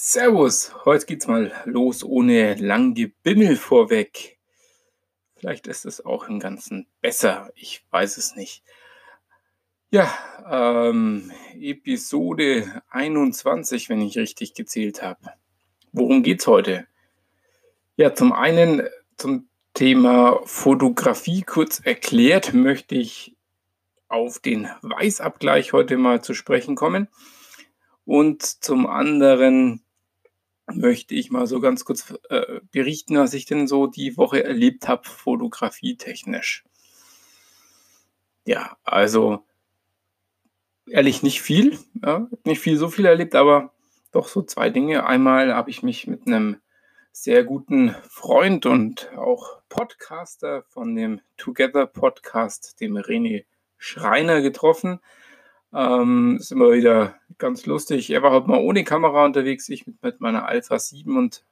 Servus, 0.00 0.72
heute 0.84 1.06
geht's 1.06 1.26
mal 1.26 1.50
los 1.64 2.04
ohne 2.04 2.54
lang 2.54 2.94
Gebimmel 2.94 3.56
vorweg. 3.56 4.38
Vielleicht 5.34 5.66
ist 5.66 5.84
es 5.86 6.06
auch 6.06 6.28
im 6.28 6.38
Ganzen 6.38 6.86
besser, 7.00 7.50
ich 7.56 7.84
weiß 7.90 8.16
es 8.16 8.36
nicht. 8.36 8.62
Ja, 9.90 10.16
ähm, 10.48 11.32
Episode 11.58 12.80
21, 12.90 13.88
wenn 13.88 14.00
ich 14.00 14.16
richtig 14.16 14.54
gezählt 14.54 15.02
habe. 15.02 15.32
Worum 15.90 16.22
geht's 16.22 16.46
heute? 16.46 16.86
Ja, 17.96 18.14
zum 18.14 18.32
einen 18.32 18.88
zum 19.16 19.48
Thema 19.74 20.38
Fotografie 20.44 21.42
kurz 21.42 21.80
erklärt 21.80 22.54
möchte 22.54 22.94
ich 22.94 23.36
auf 24.06 24.38
den 24.38 24.68
Weißabgleich 24.82 25.72
heute 25.72 25.96
mal 25.96 26.22
zu 26.22 26.34
sprechen 26.34 26.76
kommen. 26.76 27.08
Und 28.04 28.44
zum 28.44 28.86
anderen 28.86 29.82
möchte 30.72 31.14
ich 31.14 31.30
mal 31.30 31.46
so 31.46 31.60
ganz 31.60 31.84
kurz 31.84 32.14
äh, 32.28 32.60
berichten, 32.70 33.16
was 33.16 33.34
ich 33.34 33.46
denn 33.46 33.66
so 33.66 33.86
die 33.86 34.16
Woche 34.16 34.44
erlebt 34.44 34.88
habe, 34.88 35.08
fotografietechnisch. 35.08 36.64
Ja, 38.44 38.76
also 38.84 39.44
ehrlich 40.88 41.22
nicht 41.22 41.42
viel, 41.42 41.78
ja, 42.02 42.28
nicht 42.44 42.60
viel, 42.60 42.76
so 42.76 42.88
viel 42.88 43.04
erlebt, 43.04 43.34
aber 43.34 43.72
doch 44.12 44.28
so 44.28 44.42
zwei 44.42 44.70
Dinge. 44.70 45.06
Einmal 45.06 45.54
habe 45.54 45.70
ich 45.70 45.82
mich 45.82 46.06
mit 46.06 46.26
einem 46.26 46.56
sehr 47.12 47.44
guten 47.44 47.94
Freund 48.08 48.64
und 48.64 49.10
auch 49.16 49.60
Podcaster 49.68 50.62
von 50.68 50.94
dem 50.94 51.20
Together 51.36 51.86
Podcast, 51.86 52.80
dem 52.80 52.96
René 52.96 53.44
Schreiner, 53.76 54.40
getroffen. 54.40 55.00
Ähm, 55.72 56.38
ist 56.40 56.52
immer 56.52 56.72
wieder 56.72 57.16
ganz 57.36 57.66
lustig. 57.66 58.10
Er 58.10 58.22
war 58.22 58.32
heute 58.32 58.48
mal 58.48 58.58
ohne 58.58 58.84
Kamera 58.84 59.24
unterwegs, 59.24 59.68
ich 59.68 59.86
mit, 59.86 60.02
mit 60.02 60.20
meiner 60.20 60.46
Alpha 60.46 60.78
7 60.78 61.16
und 61.16 61.44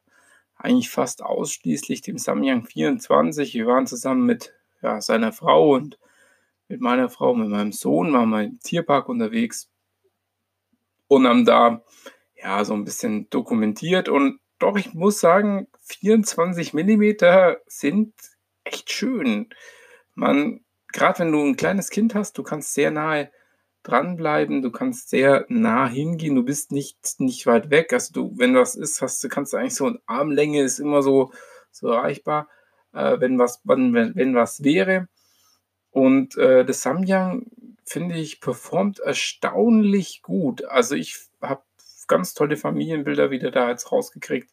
eigentlich 0.56 0.90
fast 0.90 1.22
ausschließlich 1.22 2.00
dem 2.00 2.18
Samyang 2.18 2.64
24. 2.64 3.54
Wir 3.54 3.66
waren 3.66 3.86
zusammen 3.86 4.24
mit 4.24 4.54
ja, 4.82 5.00
seiner 5.00 5.32
Frau 5.32 5.74
und 5.74 5.98
mit 6.68 6.80
meiner 6.80 7.08
Frau, 7.08 7.34
mit 7.34 7.48
meinem 7.48 7.72
Sohn, 7.72 8.12
waren 8.12 8.30
wir 8.30 8.42
im 8.42 8.58
Tierpark 8.60 9.08
unterwegs 9.08 9.70
und 11.08 11.26
haben 11.26 11.44
da 11.44 11.82
ja 12.34 12.64
so 12.64 12.74
ein 12.74 12.84
bisschen 12.84 13.28
dokumentiert. 13.30 14.08
Und 14.08 14.40
doch, 14.58 14.76
ich 14.76 14.94
muss 14.94 15.20
sagen, 15.20 15.68
24 15.82 16.74
Millimeter 16.74 17.58
sind 17.66 18.14
echt 18.64 18.90
schön. 18.90 19.50
Man, 20.14 20.64
gerade 20.92 21.20
wenn 21.20 21.32
du 21.32 21.44
ein 21.44 21.56
kleines 21.56 21.90
Kind 21.90 22.14
hast, 22.14 22.38
du 22.38 22.42
kannst 22.42 22.74
sehr 22.74 22.90
nahe 22.90 23.30
dranbleiben, 23.86 24.62
du 24.62 24.70
kannst 24.70 25.10
sehr 25.10 25.46
nah 25.48 25.86
hingehen, 25.86 26.34
du 26.34 26.42
bist 26.42 26.72
nicht, 26.72 26.98
nicht 27.18 27.46
weit 27.46 27.70
weg. 27.70 27.92
Also 27.92 28.12
du, 28.12 28.32
wenn 28.36 28.54
was 28.54 28.74
ist, 28.74 29.00
hast 29.02 29.22
du, 29.22 29.28
kannst 29.28 29.52
du 29.52 29.56
eigentlich 29.56 29.74
so 29.74 29.86
eine 29.86 30.00
Armlänge 30.06 30.62
ist 30.62 30.78
immer 30.78 31.02
so, 31.02 31.32
so 31.70 31.88
erreichbar, 31.88 32.48
äh, 32.92 33.20
wenn 33.20 33.38
was, 33.38 33.60
wenn, 33.64 33.94
wenn 33.94 34.34
was 34.34 34.64
wäre. 34.64 35.08
Und 35.90 36.36
äh, 36.36 36.64
das 36.64 36.82
Samyang, 36.82 37.46
finde 37.84 38.16
ich, 38.16 38.40
performt 38.40 38.98
erstaunlich 38.98 40.22
gut. 40.22 40.64
Also 40.64 40.94
ich 40.94 41.18
habe 41.40 41.62
ganz 42.08 42.34
tolle 42.34 42.56
Familienbilder 42.56 43.30
wieder 43.30 43.50
da 43.50 43.70
jetzt 43.70 43.92
rausgekriegt. 43.92 44.50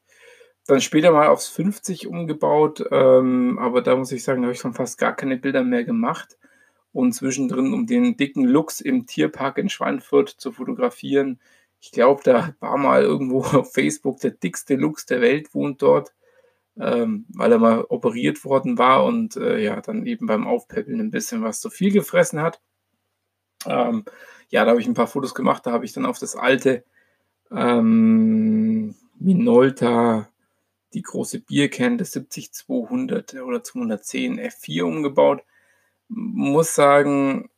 Dann 0.67 0.79
später 0.79 1.11
mal 1.11 1.27
aufs 1.27 1.49
50 1.49 2.07
umgebaut, 2.07 2.85
ähm, 2.91 3.59
aber 3.59 3.81
da 3.81 3.95
muss 3.95 4.11
ich 4.11 4.23
sagen, 4.23 4.41
da 4.41 4.45
habe 4.45 4.53
ich 4.53 4.61
schon 4.61 4.73
fast 4.73 4.97
gar 4.97 5.15
keine 5.15 5.37
Bilder 5.37 5.63
mehr 5.63 5.83
gemacht 5.83 6.37
und 6.93 7.13
zwischendrin, 7.13 7.73
um 7.73 7.87
den 7.87 8.15
dicken 8.15 8.45
Lux 8.45 8.79
im 8.79 9.07
Tierpark 9.07 9.57
in 9.57 9.69
Schweinfurt 9.69 10.29
zu 10.29 10.51
fotografieren. 10.51 11.39
Ich 11.81 11.91
glaube, 11.91 12.21
da 12.23 12.55
war 12.59 12.77
mal 12.77 13.01
irgendwo 13.01 13.41
auf 13.43 13.73
Facebook 13.73 14.19
der 14.19 14.31
dickste 14.31 14.75
Lux 14.75 15.05
der 15.05 15.19
Welt 15.19 15.53
wohnt 15.53 15.81
dort, 15.81 16.13
ähm, 16.79 17.25
weil 17.29 17.51
er 17.51 17.59
mal 17.59 17.81
operiert 17.89 18.45
worden 18.45 18.77
war 18.77 19.03
und 19.05 19.35
äh, 19.35 19.59
ja, 19.59 19.81
dann 19.81 20.05
eben 20.05 20.27
beim 20.27 20.47
Aufpäppeln 20.47 20.99
ein 21.01 21.11
bisschen 21.11 21.43
was 21.43 21.59
zu 21.59 21.69
viel 21.69 21.91
gefressen 21.91 22.41
hat. 22.41 22.61
Ähm, 23.65 24.05
ja, 24.49 24.63
da 24.63 24.71
habe 24.71 24.81
ich 24.81 24.87
ein 24.87 24.93
paar 24.93 25.07
Fotos 25.07 25.33
gemacht, 25.33 25.65
da 25.65 25.71
habe 25.71 25.85
ich 25.85 25.93
dann 25.93 26.05
auf 26.05 26.19
das 26.19 26.35
alte 26.35 26.83
ähm, 27.51 28.95
Minolta, 29.19 30.29
die 30.93 31.01
große 31.01 31.39
Biercan, 31.39 31.97
das 31.97 32.11
70200 32.11 33.35
oder 33.41 33.63
210 33.63 34.39
F4 34.39 34.83
umgebaut 34.83 35.43
muss 36.07 36.75
sagen, 36.75 37.49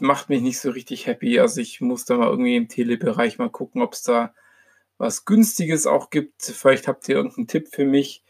macht 0.00 0.28
mich 0.28 0.42
nicht 0.42 0.60
so 0.60 0.70
richtig 0.70 1.06
happy. 1.06 1.40
Also 1.40 1.60
ich 1.60 1.80
muss 1.80 2.04
da 2.04 2.16
mal 2.16 2.28
irgendwie 2.28 2.56
im 2.56 2.68
Telebereich 2.68 3.38
mal 3.38 3.50
gucken, 3.50 3.82
ob 3.82 3.94
es 3.94 4.02
da 4.02 4.34
was 4.98 5.24
Günstiges 5.24 5.86
auch 5.86 6.10
gibt. 6.10 6.42
Vielleicht 6.42 6.88
habt 6.88 7.08
ihr 7.08 7.16
irgendeinen 7.16 7.48
Tipp 7.48 7.68
für 7.72 7.84
mich. 7.84 8.24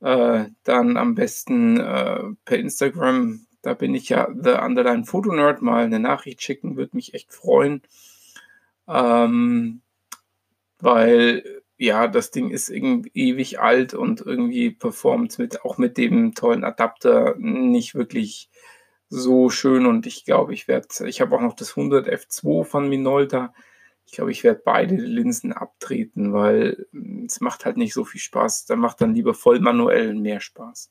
Äh, 0.00 0.46
dann 0.64 0.96
am 0.96 1.14
besten 1.14 1.78
äh, 1.80 2.22
per 2.44 2.58
Instagram. 2.58 3.46
Da 3.62 3.74
bin 3.74 3.94
ich 3.94 4.08
ja 4.08 4.28
The 4.32 4.52
Underline 4.52 5.04
Photo 5.04 5.32
Nerd. 5.32 5.62
Mal 5.62 5.84
eine 5.84 6.00
Nachricht 6.00 6.42
schicken, 6.42 6.76
würde 6.76 6.96
mich 6.96 7.14
echt 7.14 7.32
freuen. 7.32 7.82
Ähm, 8.88 9.82
weil 10.78 11.55
ja, 11.78 12.08
das 12.08 12.30
Ding 12.30 12.50
ist 12.50 12.68
irgendwie 12.70 13.10
ewig 13.14 13.60
alt 13.60 13.94
und 13.94 14.20
irgendwie 14.20 14.70
performt 14.70 15.38
mit 15.38 15.64
auch 15.64 15.78
mit 15.78 15.98
dem 15.98 16.34
tollen 16.34 16.64
Adapter 16.64 17.34
nicht 17.38 17.94
wirklich 17.94 18.50
so 19.08 19.50
schön 19.50 19.86
und 19.86 20.06
ich 20.06 20.24
glaube, 20.24 20.54
ich 20.54 20.68
werde, 20.68 20.88
ich 21.06 21.20
habe 21.20 21.36
auch 21.36 21.40
noch 21.40 21.54
das 21.54 21.76
100 21.76 22.08
F2 22.08 22.64
von 22.64 22.88
Minolta. 22.88 23.54
Ich 24.06 24.12
glaube, 24.12 24.30
ich 24.30 24.44
werde 24.44 24.62
beide 24.64 24.96
Linsen 24.96 25.52
abtreten, 25.52 26.32
weil 26.32 26.86
hm, 26.92 27.26
es 27.26 27.40
macht 27.40 27.64
halt 27.64 27.76
nicht 27.76 27.92
so 27.92 28.04
viel 28.04 28.20
Spaß. 28.20 28.66
Da 28.66 28.76
macht 28.76 29.00
dann 29.00 29.14
lieber 29.14 29.34
voll 29.34 29.60
manuell 29.60 30.14
mehr 30.14 30.40
Spaß. 30.40 30.90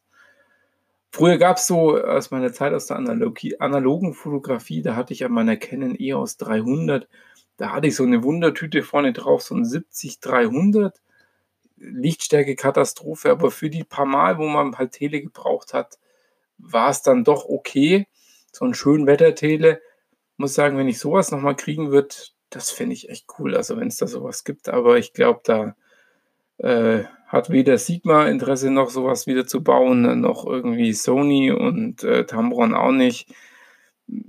Früher 1.11 1.37
gab 1.37 1.57
es 1.57 1.67
so 1.67 1.97
aus 1.97 2.31
meiner 2.31 2.51
Zeit 2.51 2.73
aus 2.73 2.87
der 2.87 2.97
Analogie, 2.97 3.57
analogen 3.59 4.13
Fotografie, 4.13 4.81
da 4.81 4.97
hatte 4.97 5.13
ich 5.13 5.23
an 5.23 5.31
meiner 5.31 5.55
Canon 5.55 5.95
EOS 5.97 6.35
300, 6.37 7.07
da 7.57 7.71
hatte 7.71 7.87
ich 7.87 7.95
so 7.95 8.03
eine 8.03 8.23
Wundertüte 8.23 8.83
vorne 8.83 9.13
drauf, 9.13 9.41
so 9.41 9.55
ein 9.55 9.63
70-300. 9.63 10.93
Lichtstärke 11.77 12.55
Katastrophe, 12.55 13.29
aber 13.29 13.51
für 13.51 13.69
die 13.69 13.83
paar 13.83 14.05
Mal, 14.05 14.37
wo 14.37 14.47
man 14.47 14.77
halt 14.77 14.93
Tele 14.93 15.21
gebraucht 15.21 15.73
hat, 15.73 15.99
war 16.57 16.89
es 16.89 17.01
dann 17.01 17.23
doch 17.23 17.45
okay. 17.45 18.07
So 18.51 18.65
ein 18.65 18.73
schön 18.73 19.07
Wettertele. 19.07 19.81
Muss 20.37 20.53
sagen, 20.53 20.77
wenn 20.77 20.87
ich 20.87 20.99
sowas 20.99 21.31
nochmal 21.31 21.55
kriegen 21.55 21.91
würde, 21.91 22.15
das 22.49 22.71
fände 22.71 22.93
ich 22.93 23.09
echt 23.09 23.27
cool. 23.39 23.55
Also 23.55 23.77
wenn 23.77 23.89
es 23.89 23.97
da 23.97 24.07
sowas 24.07 24.45
gibt. 24.45 24.69
Aber 24.69 24.97
ich 24.97 25.13
glaube, 25.13 25.41
da 25.43 25.75
äh, 26.57 27.03
hat 27.27 27.49
weder 27.49 27.77
Sigma 27.77 28.27
Interesse 28.27 28.71
noch 28.71 28.89
sowas 28.89 29.27
wieder 29.27 29.45
zu 29.45 29.63
bauen, 29.63 30.21
noch 30.21 30.45
irgendwie 30.45 30.93
Sony 30.93 31.51
und 31.51 32.03
äh, 32.03 32.25
Tamron 32.25 32.73
auch 32.73 32.91
nicht. 32.91 33.33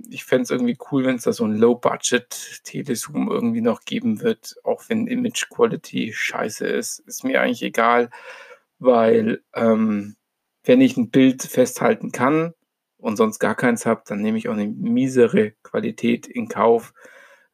Ich 0.09 0.25
fände 0.25 0.43
es 0.43 0.49
irgendwie 0.51 0.77
cool, 0.91 1.05
wenn 1.05 1.17
es 1.17 1.23
da 1.23 1.33
so 1.33 1.45
ein 1.45 1.55
Low-Budget-Telezoom 1.55 3.29
irgendwie 3.29 3.61
noch 3.61 3.81
geben 3.81 4.21
wird, 4.21 4.55
auch 4.63 4.83
wenn 4.87 5.07
Image 5.07 5.49
Quality 5.49 6.13
scheiße 6.13 6.65
ist. 6.65 6.99
Ist 6.99 7.23
mir 7.23 7.41
eigentlich 7.41 7.63
egal, 7.63 8.09
weil 8.79 9.43
ähm, 9.53 10.15
wenn 10.63 10.81
ich 10.81 10.97
ein 10.97 11.09
Bild 11.09 11.43
festhalten 11.43 12.11
kann 12.11 12.53
und 12.97 13.17
sonst 13.17 13.39
gar 13.39 13.55
keins 13.55 13.85
habe, 13.85 14.03
dann 14.07 14.21
nehme 14.21 14.37
ich 14.37 14.49
auch 14.49 14.53
eine 14.53 14.67
miesere 14.67 15.51
Qualität 15.63 16.27
in 16.27 16.47
Kauf, 16.47 16.93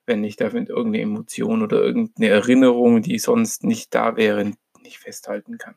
wenn 0.05 0.23
ich 0.23 0.35
damit 0.35 0.69
irgendeine 0.69 1.03
Emotion 1.03 1.61
oder 1.61 1.81
irgendeine 1.81 2.29
Erinnerung, 2.29 3.01
die 3.01 3.19
sonst 3.19 3.63
nicht 3.63 3.93
da 3.93 4.15
wäre, 4.15 4.51
nicht 4.81 4.97
festhalten 4.99 5.57
kann. 5.57 5.75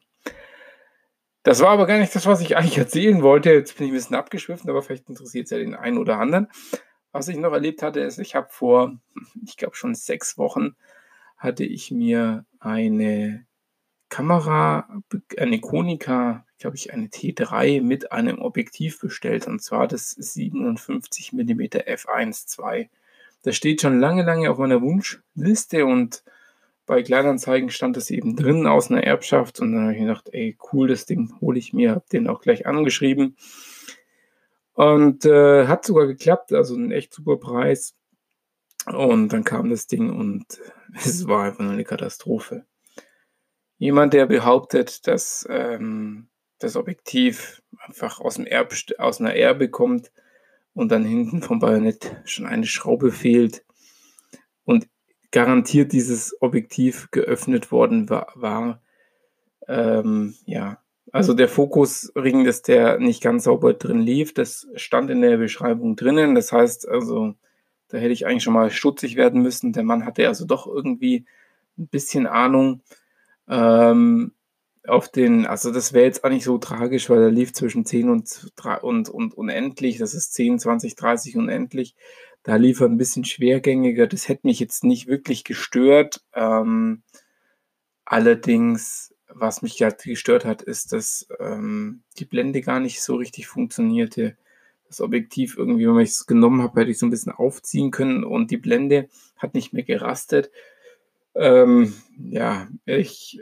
Das 1.46 1.60
war 1.60 1.68
aber 1.68 1.86
gar 1.86 2.00
nicht 2.00 2.12
das, 2.12 2.26
was 2.26 2.40
ich 2.40 2.56
eigentlich 2.56 2.76
erzählen 2.76 3.22
wollte. 3.22 3.52
Jetzt 3.52 3.76
bin 3.76 3.86
ich 3.86 3.92
ein 3.92 3.94
bisschen 3.94 4.16
abgeschwiffen, 4.16 4.68
aber 4.68 4.82
vielleicht 4.82 5.08
interessiert 5.08 5.44
es 5.44 5.52
ja 5.52 5.58
den 5.58 5.76
einen 5.76 5.96
oder 5.96 6.18
anderen. 6.18 6.48
Was 7.12 7.28
ich 7.28 7.36
noch 7.36 7.52
erlebt 7.52 7.82
hatte, 7.82 8.00
ist, 8.00 8.18
ich 8.18 8.34
habe 8.34 8.48
vor, 8.50 8.98
ich 9.44 9.56
glaube 9.56 9.76
schon 9.76 9.94
sechs 9.94 10.38
Wochen, 10.38 10.74
hatte 11.36 11.62
ich 11.62 11.92
mir 11.92 12.44
eine 12.58 13.46
Kamera, 14.08 14.88
eine 15.36 15.60
Konica 15.60 16.44
glaube 16.58 16.74
ich, 16.74 16.92
eine 16.92 17.06
T3 17.06 17.80
mit 17.80 18.10
einem 18.10 18.40
Objektiv 18.40 18.98
bestellt 18.98 19.46
und 19.46 19.62
zwar 19.62 19.86
das 19.86 20.10
57 20.10 21.32
mm 21.32 21.60
f1.2. 21.60 22.88
Das 23.44 23.54
steht 23.54 23.82
schon 23.82 24.00
lange, 24.00 24.24
lange 24.24 24.50
auf 24.50 24.58
meiner 24.58 24.82
Wunschliste 24.82 25.86
und 25.86 26.24
bei 26.86 27.02
Kleinanzeigen 27.02 27.70
stand 27.70 27.96
es 27.96 28.10
eben 28.10 28.36
drin 28.36 28.66
aus 28.66 28.90
einer 28.90 29.02
Erbschaft 29.02 29.60
und 29.60 29.72
dann 29.72 29.82
habe 29.82 29.94
ich 29.94 30.00
gedacht, 30.00 30.28
ey, 30.32 30.56
cool, 30.72 30.88
das 30.88 31.04
Ding 31.04 31.34
hole 31.40 31.58
ich 31.58 31.72
mir, 31.72 31.90
habe 31.90 32.04
den 32.12 32.28
auch 32.28 32.40
gleich 32.40 32.66
angeschrieben 32.66 33.36
und 34.74 35.24
äh, 35.24 35.66
hat 35.66 35.84
sogar 35.84 36.06
geklappt, 36.06 36.52
also 36.52 36.76
ein 36.76 36.92
echt 36.92 37.12
super 37.12 37.38
Preis. 37.38 37.94
Und 38.86 39.32
dann 39.32 39.42
kam 39.42 39.68
das 39.70 39.88
Ding 39.88 40.10
und 40.10 40.44
es 40.94 41.26
war 41.26 41.44
einfach 41.44 41.64
nur 41.64 41.72
eine 41.72 41.84
Katastrophe. 41.84 42.64
Jemand, 43.78 44.14
der 44.14 44.26
behauptet, 44.26 45.06
dass 45.06 45.46
ähm, 45.50 46.28
das 46.58 46.76
Objektiv 46.76 47.62
einfach 47.78 48.20
aus, 48.20 48.36
dem 48.36 48.46
Erb, 48.46 48.72
aus 48.98 49.20
einer 49.20 49.34
Erbe 49.34 49.68
kommt 49.68 50.12
und 50.72 50.90
dann 50.92 51.04
hinten 51.04 51.42
vom 51.42 51.58
Bajonett 51.58 52.16
schon 52.24 52.46
eine 52.46 52.66
Schraube 52.66 53.12
fehlt. 53.12 53.64
Und 54.64 54.88
garantiert 55.36 55.92
dieses 55.92 56.34
Objektiv 56.40 57.10
geöffnet 57.10 57.70
worden 57.70 58.08
war. 58.08 58.32
war. 58.36 58.80
Ähm, 59.68 60.34
ja, 60.46 60.78
also 61.12 61.34
der 61.34 61.50
Fokusring, 61.50 62.44
dass 62.44 62.62
der 62.62 62.98
nicht 63.00 63.22
ganz 63.22 63.44
sauber 63.44 63.74
drin 63.74 64.00
lief, 64.00 64.32
das 64.32 64.66
stand 64.76 65.10
in 65.10 65.20
der 65.20 65.36
Beschreibung 65.36 65.94
drinnen. 65.94 66.34
Das 66.34 66.52
heißt 66.52 66.88
also, 66.88 67.34
da 67.88 67.98
hätte 67.98 68.14
ich 68.14 68.26
eigentlich 68.26 68.44
schon 68.44 68.54
mal 68.54 68.70
stutzig 68.70 69.16
werden 69.16 69.42
müssen. 69.42 69.74
Der 69.74 69.82
Mann 69.82 70.06
hatte 70.06 70.26
also 70.26 70.46
doch 70.46 70.66
irgendwie 70.66 71.26
ein 71.76 71.88
bisschen 71.88 72.26
Ahnung. 72.26 72.80
Ähm, 73.46 74.32
auf 74.88 75.10
den, 75.10 75.44
also 75.44 75.70
das 75.70 75.92
wäre 75.92 76.06
jetzt 76.06 76.24
auch 76.24 76.30
nicht 76.30 76.44
so 76.44 76.56
tragisch, 76.56 77.10
weil 77.10 77.20
er 77.20 77.30
lief 77.30 77.52
zwischen 77.52 77.84
10 77.84 78.08
und, 78.08 78.52
und, 78.80 79.10
und 79.10 79.34
unendlich. 79.34 79.98
Das 79.98 80.14
ist 80.14 80.32
10, 80.32 80.60
20, 80.60 80.96
30 80.96 81.36
unendlich. 81.36 81.94
Da 82.46 82.54
lief 82.54 82.80
er 82.80 82.86
ein 82.86 82.96
bisschen 82.96 83.24
schwergängiger. 83.24 84.06
Das 84.06 84.28
hätte 84.28 84.46
mich 84.46 84.60
jetzt 84.60 84.84
nicht 84.84 85.08
wirklich 85.08 85.42
gestört. 85.42 86.24
Ähm, 86.32 87.02
allerdings, 88.04 89.12
was 89.26 89.62
mich 89.62 89.76
gerade 89.78 89.96
gestört 89.96 90.44
hat, 90.44 90.62
ist, 90.62 90.92
dass 90.92 91.26
ähm, 91.40 92.04
die 92.20 92.24
Blende 92.24 92.60
gar 92.60 92.78
nicht 92.78 93.02
so 93.02 93.16
richtig 93.16 93.48
funktionierte. 93.48 94.36
Das 94.86 95.00
Objektiv 95.00 95.58
irgendwie, 95.58 95.88
wenn 95.88 95.98
ich 95.98 96.10
es 96.10 96.26
genommen 96.26 96.62
habe, 96.62 96.82
hätte 96.82 96.92
ich 96.92 97.00
so 97.00 97.06
ein 97.06 97.10
bisschen 97.10 97.32
aufziehen 97.32 97.90
können 97.90 98.22
und 98.22 98.52
die 98.52 98.58
Blende 98.58 99.08
hat 99.36 99.54
nicht 99.54 99.72
mehr 99.72 99.82
gerastet. 99.82 100.52
Ähm, 101.34 101.94
ja, 102.16 102.68
ich 102.84 103.40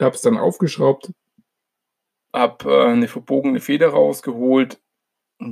habe 0.00 0.16
es 0.16 0.22
dann 0.22 0.38
aufgeschraubt, 0.38 1.12
habe 2.32 2.72
äh, 2.72 2.92
eine 2.92 3.08
verbogene 3.08 3.60
Feder 3.60 3.90
rausgeholt. 3.90 4.81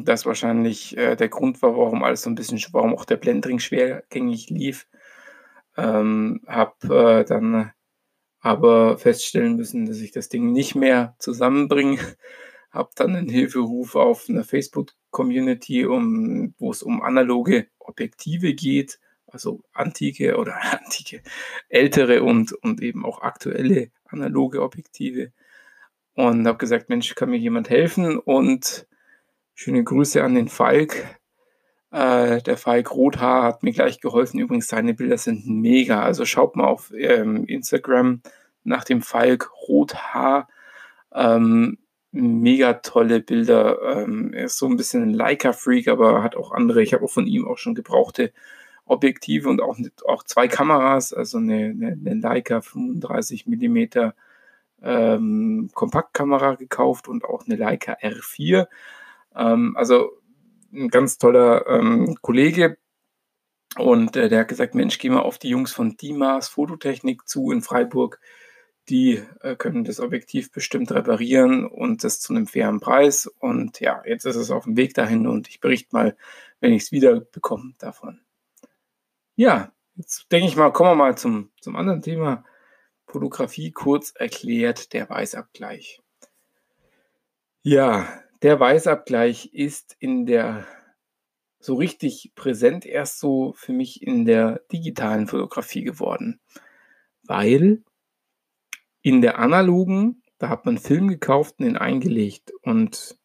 Das 0.05 0.27
wahrscheinlich 0.27 0.97
äh, 0.97 1.17
der 1.17 1.29
Grund 1.29 1.63
war, 1.63 1.77
warum 1.77 2.03
alles 2.05 2.23
so 2.23 2.31
ein 2.31 2.35
bisschen, 2.35 2.61
warum 2.73 2.95
auch 2.95 3.05
der 3.05 3.17
Blendring 3.17 3.59
schwergängig 3.59 4.51
lief. 4.51 4.87
Ähm, 5.77 6.43
habe 6.47 7.21
äh, 7.21 7.25
dann 7.25 7.73
aber 8.41 8.99
feststellen 8.99 9.57
müssen, 9.57 9.87
dass 9.87 10.01
ich 10.01 10.13
das 10.13 10.29
Ding 10.29 10.53
nicht 10.53 10.75
mehr 10.75 11.15
zusammenbringe. 11.19 11.99
habe 12.71 12.91
dann 12.95 13.17
einen 13.17 13.29
Hilferuf 13.29 13.97
auf 13.97 14.29
einer 14.29 14.45
Facebook-Community, 14.45 15.87
um, 15.87 16.55
wo 16.59 16.71
es 16.71 16.83
um 16.83 17.03
analoge 17.03 17.67
Objektive 17.81 18.55
geht 18.55 19.01
also 19.33 19.63
antike 19.73 20.37
oder 20.37 20.57
antike, 20.73 21.23
ältere 21.69 22.23
und, 22.23 22.53
und 22.53 22.83
eben 22.83 23.05
auch 23.05 23.23
aktuelle 23.23 23.91
analoge 24.05 24.63
Objektive. 24.63 25.33
Und 26.15 26.47
habe 26.47 26.59
gesagt, 26.59 26.89
Mensch, 26.89 27.15
kann 27.15 27.31
mir 27.31 27.39
jemand 27.39 27.71
helfen? 27.71 28.19
Und 28.19 28.87
schöne 29.61 29.85
Grüße 29.85 30.25
an 30.25 30.37
den 30.37 30.49
Falk. 30.49 31.19
Äh, 31.91 32.41
der 32.41 32.57
Falk 32.57 32.93
Rothaar 32.93 33.43
hat 33.43 33.63
mir 33.63 33.73
gleich 33.73 34.01
geholfen. 34.01 34.41
Übrigens, 34.41 34.69
seine 34.69 34.95
Bilder 34.95 35.19
sind 35.19 35.47
mega. 35.47 36.03
Also 36.03 36.25
schaut 36.25 36.57
mal 36.57 36.67
auf 36.67 36.91
ähm, 36.97 37.45
Instagram 37.45 38.23
nach 38.65 38.85
dem 38.85 39.03
Falk 39.03 39.51
Rothaar. 39.69 40.49
Ähm, 41.13 41.77
mega 42.11 42.73
tolle 42.73 43.21
Bilder. 43.21 43.83
Ähm, 43.83 44.33
er 44.33 44.47
ist 44.47 44.57
so 44.57 44.67
ein 44.67 44.79
bisschen 44.79 45.03
ein 45.03 45.13
Leica-Freak, 45.13 45.89
aber 45.89 46.23
hat 46.23 46.37
auch 46.37 46.53
andere. 46.53 46.83
Ich 46.83 46.95
habe 46.95 47.05
auch 47.05 47.11
von 47.11 47.27
ihm 47.27 47.47
auch 47.47 47.59
schon 47.59 47.75
gebrauchte 47.75 48.33
Objektive 48.87 49.51
und 49.51 49.61
auch, 49.61 49.77
auch 50.07 50.23
zwei 50.23 50.49
Kameras, 50.49 51.13
also 51.13 51.37
eine, 51.37 51.67
eine, 51.67 51.89
eine 51.89 52.15
Leica 52.15 52.63
35 52.63 53.47
mm 53.47 53.79
ähm, 54.83 55.71
Kompaktkamera 55.75 56.55
gekauft 56.55 57.09
und 57.09 57.27
auch 57.27 57.45
eine 57.47 57.57
Leica 57.57 57.93
R4. 57.93 58.67
Ähm, 59.35 59.77
also 59.77 60.21
ein 60.73 60.89
ganz 60.89 61.19
toller 61.19 61.67
ähm, 61.67 62.17
Kollege. 62.23 62.79
Und 63.77 64.17
äh, 64.17 64.29
der 64.29 64.41
hat 64.41 64.49
gesagt, 64.49 64.75
Mensch, 64.75 64.99
geh 64.99 65.11
mal 65.11 65.21
auf 65.21 65.39
die 65.39 65.49
Jungs 65.49 65.73
von 65.73 65.97
Dimas 65.97 66.49
Fototechnik 66.49 67.29
zu 67.29 67.51
in 67.53 67.63
Freiburg. 67.63 68.21
Die 68.89 69.23
äh, 69.41 69.55
können 69.57 69.85
das 69.85 70.01
Objektiv 70.01 70.51
bestimmt 70.51 70.91
reparieren 70.91 71.67
und 71.67 72.03
das 72.03 72.21
zu 72.21 72.33
einem 72.33 72.47
fairen 72.47 72.81
Preis. 72.81 73.27
Und 73.27 73.79
ja, 73.81 74.03
jetzt 74.05 74.25
ist 74.25 74.37
es 74.37 74.51
auf 74.51 74.65
dem 74.65 74.77
Weg 74.77 74.95
dahin 74.95 75.27
und 75.27 75.49
ich 75.49 75.61
berichte 75.61 75.95
mal, 75.95 76.17
wenn 76.61 76.73
ich 76.73 76.85
es 76.85 76.93
wieder 76.93 77.21
bekomme 77.21 77.75
davon. 77.79 78.21
Ja, 79.37 79.73
jetzt 79.95 80.31
denke 80.33 80.49
ich 80.49 80.57
mal, 80.57 80.73
kommen 80.73 80.91
wir 80.91 80.95
mal 80.97 81.17
zum, 81.17 81.51
zum 81.61 81.77
anderen 81.77 82.03
Thema. 82.03 82.45
Fotografie 83.07 83.71
kurz 83.71 84.13
erklärt, 84.15 84.93
der 84.93 85.09
Weißabgleich. 85.09 86.01
Ja, 87.63 88.09
der 88.43 88.59
Weißabgleich 88.59 89.51
ist 89.53 89.97
in 89.99 90.27
der 90.27 90.67
so 91.59 91.75
richtig 91.75 92.33
präsent 92.35 92.87
erst 92.87 93.21
so 93.21 93.53
für 93.53 93.73
mich 93.73 94.03
in 94.03 94.25
der 94.25 94.63
digitalen 94.73 95.27
Fotografie 95.27 95.85
geworden, 95.85 96.41
weil 97.23 97.83
in 99.03 99.21
der 99.21 99.39
analogen, 99.39 100.23
da 100.39 100.49
hat 100.49 100.65
man 100.65 100.79
Film 100.79 101.09
gekauft 101.09 101.57
und 101.59 101.67
den 101.67 101.77
eingelegt 101.77 102.53
und 102.63 103.19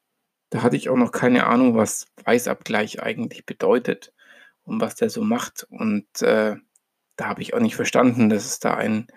da 0.50 0.64
hatte 0.64 0.76
ich 0.76 0.90
auch 0.90 0.98
noch 0.98 1.12
keine 1.12 1.48
Ahnung, 1.48 1.76
was 1.76 2.08
Weißabgleich 2.24 3.02
eigentlich 3.02 3.46
bedeutet 3.46 4.14
und 4.64 4.80
was 4.80 4.96
der 4.96 5.10
so 5.10 5.22
macht. 5.22 5.66
Und 5.70 6.22
äh, 6.22 6.56
da 7.16 7.26
habe 7.26 7.42
ich 7.42 7.54
auch 7.54 7.60
nicht 7.60 7.76
verstanden, 7.76 8.30
dass 8.30 8.46
es 8.46 8.60
da 8.60 8.76
einen 8.76 9.08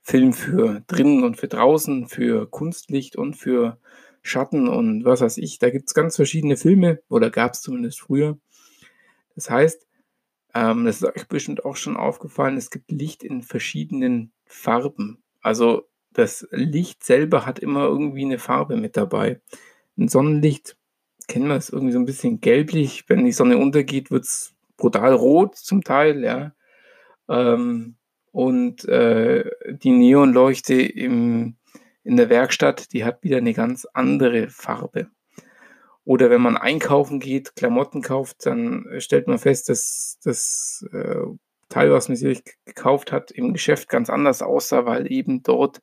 Film 0.00 0.32
für 0.32 0.82
drinnen 0.86 1.24
und 1.24 1.36
für 1.36 1.48
draußen, 1.48 2.08
für 2.08 2.50
Kunstlicht 2.50 3.16
und 3.16 3.34
für 3.34 3.78
Schatten 4.22 4.68
und 4.68 5.04
was 5.04 5.20
weiß 5.20 5.38
ich. 5.38 5.58
Da 5.58 5.70
gibt 5.70 5.88
es 5.88 5.94
ganz 5.94 6.16
verschiedene 6.16 6.56
Filme, 6.56 7.00
oder 7.08 7.30
gab 7.30 7.52
es 7.54 7.60
zumindest 7.60 8.00
früher. 8.00 8.38
Das 9.34 9.50
heißt, 9.50 9.86
ähm, 10.54 10.84
das 10.84 11.02
ist 11.02 11.04
euch 11.04 11.28
bestimmt 11.28 11.64
auch 11.64 11.76
schon 11.76 11.96
aufgefallen, 11.96 12.56
es 12.56 12.70
gibt 12.70 12.90
Licht 12.90 13.22
in 13.24 13.42
verschiedenen 13.42 14.32
Farben. 14.44 15.22
Also 15.40 15.88
das 16.12 16.46
Licht 16.50 17.04
selber 17.04 17.46
hat 17.46 17.58
immer 17.58 17.84
irgendwie 17.84 18.24
eine 18.24 18.38
Farbe 18.38 18.76
mit 18.76 18.96
dabei. 18.96 19.40
Ein 19.96 20.08
Sonnenlicht 20.08 20.76
kennen 21.28 21.48
wir 21.48 21.56
es 21.56 21.70
irgendwie 21.70 21.92
so 21.92 21.98
ein 21.98 22.04
bisschen 22.04 22.40
gelblich. 22.40 23.04
Wenn 23.08 23.24
die 23.24 23.32
Sonne 23.32 23.58
untergeht, 23.58 24.10
wird 24.10 24.24
es 24.24 24.54
brutal 24.76 25.14
rot 25.14 25.56
zum 25.56 25.82
Teil, 25.82 26.22
ja. 26.22 26.54
Ähm, 27.28 27.96
und 28.30 28.84
äh, 28.86 29.50
die 29.70 29.90
Neonleuchte 29.90 30.74
im, 30.74 31.56
in 32.04 32.16
der 32.16 32.28
Werkstatt, 32.28 32.92
die 32.92 33.04
hat 33.04 33.22
wieder 33.22 33.38
eine 33.38 33.54
ganz 33.54 33.86
andere 33.92 34.48
Farbe. 34.48 35.08
Oder 36.04 36.30
wenn 36.30 36.42
man 36.42 36.56
einkaufen 36.56 37.20
geht, 37.20 37.54
Klamotten 37.54 38.02
kauft, 38.02 38.44
dann 38.44 38.86
stellt 38.98 39.28
man 39.28 39.38
fest, 39.38 39.68
dass 39.68 40.18
das 40.24 40.84
äh, 40.92 41.26
Teil, 41.68 41.92
was 41.92 42.08
man 42.08 42.16
sich 42.16 42.42
gekauft 42.64 43.12
hat, 43.12 43.30
im 43.30 43.52
Geschäft 43.52 43.88
ganz 43.88 44.10
anders 44.10 44.42
aussah, 44.42 44.84
weil 44.84 45.10
eben 45.10 45.42
dort 45.42 45.80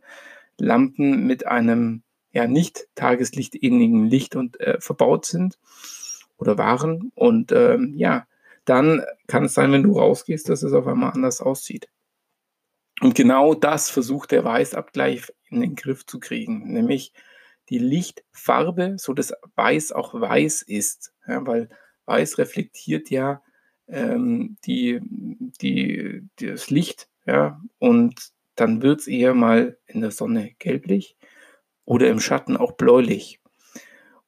Lampen 0.58 1.26
mit 1.26 1.48
einem 1.48 2.04
ja 2.32 2.48
nicht 2.48 2.88
tageslichtähnlichen 2.96 4.06
Licht 4.06 4.36
und 4.36 4.60
äh, 4.60 4.80
verbaut 4.80 5.26
sind 5.26 5.58
oder 6.38 6.58
waren. 6.58 7.12
Und 7.16 7.52
ähm, 7.54 7.94
ja, 7.96 8.28
dann 8.66 9.04
kann 9.28 9.46
es 9.46 9.54
sein, 9.54 9.72
wenn 9.72 9.84
du 9.84 9.98
rausgehst, 9.98 10.50
dass 10.50 10.64
es 10.64 10.74
auf 10.74 10.86
einmal 10.86 11.12
anders 11.12 11.42
aussieht. 11.42 11.90
Und 13.02 13.16
genau 13.16 13.54
das 13.54 13.90
versucht 13.90 14.32
der 14.32 14.44
Weißabgleich 14.44 15.34
in 15.50 15.62
den 15.62 15.76
Griff 15.76 16.06
zu 16.06 16.20
kriegen, 16.20 16.72
nämlich 16.72 17.14
die 17.70 17.80
Lichtfarbe, 17.80 18.96
so 18.98 19.14
dass 19.14 19.34
Weiß 19.56 19.92
auch 19.92 20.14
weiß 20.14 20.64
ist, 20.64 21.14
ja, 21.28 21.46
weil 21.46 21.70
Weiß 22.06 22.38
reflektiert 22.40 23.10
ja 23.10 23.42
ähm, 23.88 24.58
die, 24.66 25.00
die, 25.62 26.28
das 26.40 26.70
Licht, 26.70 27.08
ja, 27.26 27.62
und 27.78 28.32
dann 28.56 28.82
wird 28.82 29.02
es 29.02 29.08
eher 29.08 29.34
mal 29.34 29.78
in 29.86 30.02
der 30.02 30.12
Sonne 30.12 30.52
gelblich 30.60 31.16
oder 31.86 32.10
im 32.10 32.20
Schatten 32.20 32.58
auch 32.58 32.74
bläulich. 32.74 33.40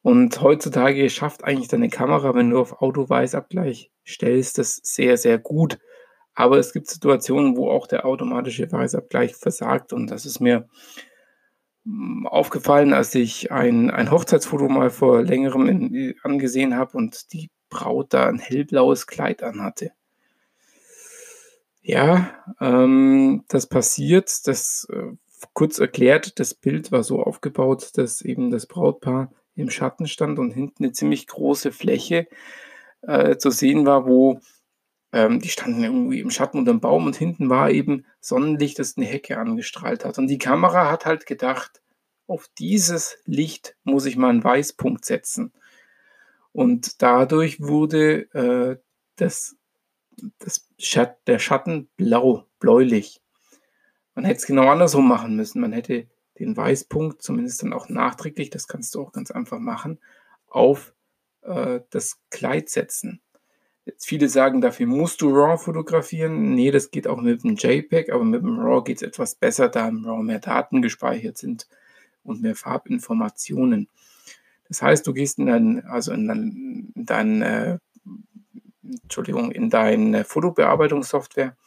Und 0.03 0.41
heutzutage 0.41 1.09
schafft 1.09 1.43
eigentlich 1.43 1.67
deine 1.67 1.89
Kamera, 1.89 2.33
wenn 2.33 2.49
du 2.49 2.59
auf 2.59 2.81
Auto-Weißabgleich 2.81 3.91
stellst, 4.07 4.57
das 4.57 4.77
sehr, 4.83 5.17
sehr 5.17 5.37
gut. 5.37 5.77
Aber 6.33 6.57
es 6.57 6.73
gibt 6.73 6.87
Situationen, 6.87 7.57
wo 7.57 7.69
auch 7.69 7.87
der 7.87 8.05
automatische 8.05 8.71
Weißabgleich 8.71 9.35
versagt. 9.35 9.93
Und 9.93 10.09
das 10.11 10.25
ist 10.25 10.39
mir 10.39 10.67
hm, 11.85 12.27
aufgefallen, 12.27 12.93
als 12.93 13.13
ich 13.15 13.51
ein, 13.51 13.89
ein 13.91 14.11
Hochzeitsfoto 14.11 14.69
mal 14.69 14.89
vor 14.89 15.23
längerem 15.23 15.67
in, 15.67 16.15
angesehen 16.23 16.75
habe 16.75 16.97
und 16.97 17.33
die 17.33 17.49
Braut 17.69 18.13
da 18.13 18.27
ein 18.27 18.39
hellblaues 18.39 19.07
Kleid 19.07 19.43
anhatte. 19.43 19.91
Ja, 21.81 22.31
ähm, 22.59 23.43
das 23.47 23.67
passiert. 23.67 24.47
Das 24.47 24.87
äh, 24.91 25.15
kurz 25.53 25.79
erklärt, 25.79 26.39
das 26.39 26.53
Bild 26.53 26.91
war 26.91 27.03
so 27.03 27.23
aufgebaut, 27.23 27.91
dass 27.95 28.21
eben 28.21 28.51
das 28.51 28.67
Brautpaar 28.67 29.31
im 29.55 29.69
Schatten 29.69 30.07
stand 30.07 30.39
und 30.39 30.51
hinten 30.51 30.83
eine 30.83 30.93
ziemlich 30.93 31.27
große 31.27 31.71
Fläche 31.71 32.27
äh, 33.01 33.37
zu 33.37 33.49
sehen 33.49 33.85
war, 33.85 34.05
wo 34.05 34.39
ähm, 35.11 35.39
die 35.39 35.49
standen 35.49 35.83
irgendwie 35.83 36.19
im 36.19 36.31
Schatten 36.31 36.57
unter 36.59 36.71
dem 36.71 36.79
Baum 36.79 37.05
und 37.05 37.15
hinten 37.15 37.49
war 37.49 37.69
eben 37.71 38.05
Sonnenlicht, 38.19 38.79
das 38.79 38.97
eine 38.97 39.05
Hecke 39.05 39.37
angestrahlt 39.37 40.05
hat. 40.05 40.17
Und 40.17 40.27
die 40.27 40.37
Kamera 40.37 40.89
hat 40.91 41.05
halt 41.05 41.25
gedacht, 41.25 41.81
auf 42.27 42.49
dieses 42.57 43.17
Licht 43.25 43.75
muss 43.83 44.05
ich 44.05 44.15
mal 44.17 44.29
einen 44.29 44.43
Weißpunkt 44.43 45.03
setzen. 45.03 45.51
Und 46.53 47.01
dadurch 47.01 47.61
wurde 47.61 48.33
äh, 48.33 48.77
das 49.17 49.55
das 50.39 50.67
Schat 50.77 51.17
der 51.27 51.39
Schatten 51.39 51.89
blau, 51.97 52.45
bläulich. 52.59 53.21
Man 54.13 54.25
hätte 54.25 54.39
es 54.39 54.45
genau 54.45 54.69
andersrum 54.69 55.07
machen 55.07 55.35
müssen. 55.35 55.61
Man 55.61 55.73
hätte 55.73 56.07
den 56.39 56.55
Weißpunkt, 56.55 57.21
zumindest 57.21 57.63
dann 57.63 57.73
auch 57.73 57.89
nachträglich, 57.89 58.49
das 58.49 58.67
kannst 58.67 58.95
du 58.95 59.01
auch 59.01 59.11
ganz 59.11 59.31
einfach 59.31 59.59
machen, 59.59 59.99
auf 60.47 60.93
äh, 61.41 61.81
das 61.89 62.19
Kleid 62.29 62.69
setzen. 62.69 63.21
Jetzt 63.85 64.05
viele 64.05 64.29
sagen, 64.29 64.61
dafür 64.61 64.85
musst 64.85 65.21
du 65.21 65.29
RAW 65.29 65.57
fotografieren. 65.57 66.53
Nee, 66.53 66.71
das 66.71 66.91
geht 66.91 67.07
auch 67.07 67.19
mit 67.19 67.43
dem 67.43 67.55
JPEG, 67.55 68.11
aber 68.11 68.23
mit 68.23 68.43
dem 68.43 68.59
RAW 68.59 68.83
geht 68.83 68.97
es 68.97 69.01
etwas 69.01 69.35
besser, 69.35 69.69
da 69.69 69.87
im 69.87 70.05
RAW 70.05 70.21
mehr 70.21 70.39
Daten 70.39 70.81
gespeichert 70.81 71.37
sind 71.37 71.67
und 72.23 72.41
mehr 72.41 72.55
Farbinformationen. 72.55 73.87
Das 74.67 74.81
heißt, 74.81 75.05
du 75.07 75.13
gehst 75.13 75.39
in 75.39 75.47
dein, 75.47 75.85
also 75.85 76.13
in 76.13 76.27
dein, 76.27 76.91
in 76.95 77.05
dein 77.05 77.41
äh, 77.41 77.79
Entschuldigung, 79.03 79.51
in 79.51 79.69
deine 79.69 80.25
Fotobearbeitungssoftware, 80.25 81.57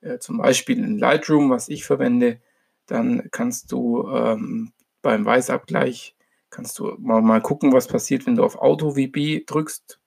äh, 0.00 0.18
zum 0.18 0.38
Beispiel 0.38 0.78
in 0.78 0.98
Lightroom, 0.98 1.50
was 1.50 1.68
ich 1.68 1.84
verwende, 1.84 2.40
dann 2.86 3.28
kannst 3.30 3.72
du 3.72 4.08
ähm, 4.08 4.72
beim 5.02 5.24
Weißabgleich 5.24 6.14
kannst 6.50 6.78
du 6.78 6.94
mal, 6.98 7.22
mal 7.22 7.40
gucken, 7.40 7.72
was 7.72 7.88
passiert, 7.88 8.26
wenn 8.26 8.36
du 8.36 8.44
auf 8.44 8.56
Auto 8.56 8.92
VB 8.92 9.44
drückst. 9.46 9.98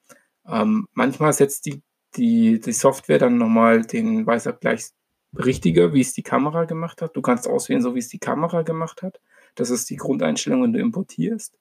Ähm, 0.48 0.88
manchmal 0.94 1.34
setzt 1.34 1.66
die, 1.66 1.82
die, 2.16 2.60
die 2.60 2.72
Software 2.74 3.20
dann 3.20 3.38
nochmal 3.38 3.84
den 3.84 4.26
Weißabgleich 4.26 4.90
richtiger, 5.38 5.94
wie 5.94 6.02
es 6.02 6.14
die 6.14 6.24
Kamera 6.24 6.66
gemacht 6.66 7.02
hat. 7.02 7.16
Du 7.16 7.22
kannst 7.22 7.48
auswählen, 7.48 7.82
so 7.82 7.96
wie 7.96 8.00
es 8.00 8.10
die 8.10 8.20
Kamera 8.20 8.62
gemacht 8.62 9.02
hat. 9.02 9.20
Das 9.56 9.70
ist 9.70 9.90
die 9.90 9.98
Grundeinstellung, 9.98 10.64
wenn 10.64 10.74
du 10.74 10.80
importierst. 10.80 11.58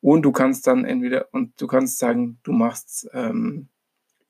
Und 0.00 0.22
du 0.22 0.32
kannst 0.32 0.66
dann 0.66 0.84
entweder, 0.84 1.28
und 1.32 1.60
du 1.60 1.66
kannst 1.66 1.98
sagen, 1.98 2.38
du 2.42 2.52
machst 2.52 3.08
ähm, 3.12 3.68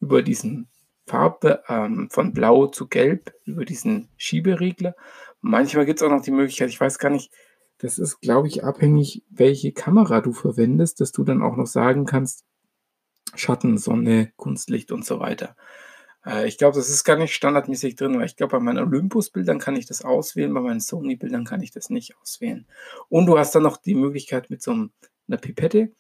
über 0.01 0.23
diesen 0.23 0.69
Farbe 1.07 1.63
ähm, 1.69 2.09
von 2.11 2.33
Blau 2.33 2.67
zu 2.69 2.87
Gelb, 2.87 3.35
über 3.45 3.65
diesen 3.65 4.09
Schieberegler. 4.17 4.95
Manchmal 5.41 5.85
gibt 5.85 6.01
es 6.01 6.07
auch 6.07 6.11
noch 6.11 6.23
die 6.23 6.31
Möglichkeit, 6.31 6.69
ich 6.69 6.81
weiß 6.81 6.99
gar 6.99 7.11
nicht, 7.11 7.33
das 7.79 7.99
ist, 7.99 8.21
glaube 8.21 8.49
ich, 8.49 8.65
abhängig, 8.65 9.25
welche 9.31 9.73
Kamera 9.73 10.21
du 10.21 10.33
verwendest, 10.33 11.01
dass 11.01 11.13
du 11.13 11.25
dann 11.25 11.43
auch 11.43 11.57
noch 11.57 11.67
sagen 11.67 12.07
kannst, 12.07 12.45
Schatten, 13.37 13.79
Sonne, 13.79 14.33
Kunstlicht 14.37 14.93
und 14.93 15.05
so 15.05 15.21
weiter. 15.21 15.57
Äh, 16.25 16.49
ich 16.49 16.59
glaube, 16.59 16.77
das 16.77 16.89
ist 16.89 17.05
gar 17.05 17.17
nicht 17.17 17.35
standardmäßig 17.35 17.97
drin, 17.97 18.19
weil 18.19 18.27
ich 18.27 18.37
glaube, 18.37 18.53
bei 18.53 18.61
meinen 18.61 18.79
Olympus-Bildern 18.79 19.59
kann 19.59 19.77
ich 19.77 19.87
das 19.87 20.05
auswählen, 20.05 20.55
bei 20.55 20.61
meinen 20.61 20.81
Sony-Bildern 20.81 21.45
kann 21.45 21.63
ich 21.63 21.71
das 21.71 21.91
nicht 21.91 22.17
auswählen. 22.21 22.67
Und 23.09 23.27
du 23.27 23.39
hast 23.39 23.55
dann 23.55 23.63
noch 23.63 23.77
die 23.77 23.95
Möglichkeit 23.95 24.51
mit 24.51 24.63
so 24.63 24.73
einer 24.73 25.39
Pipette, 25.39 25.93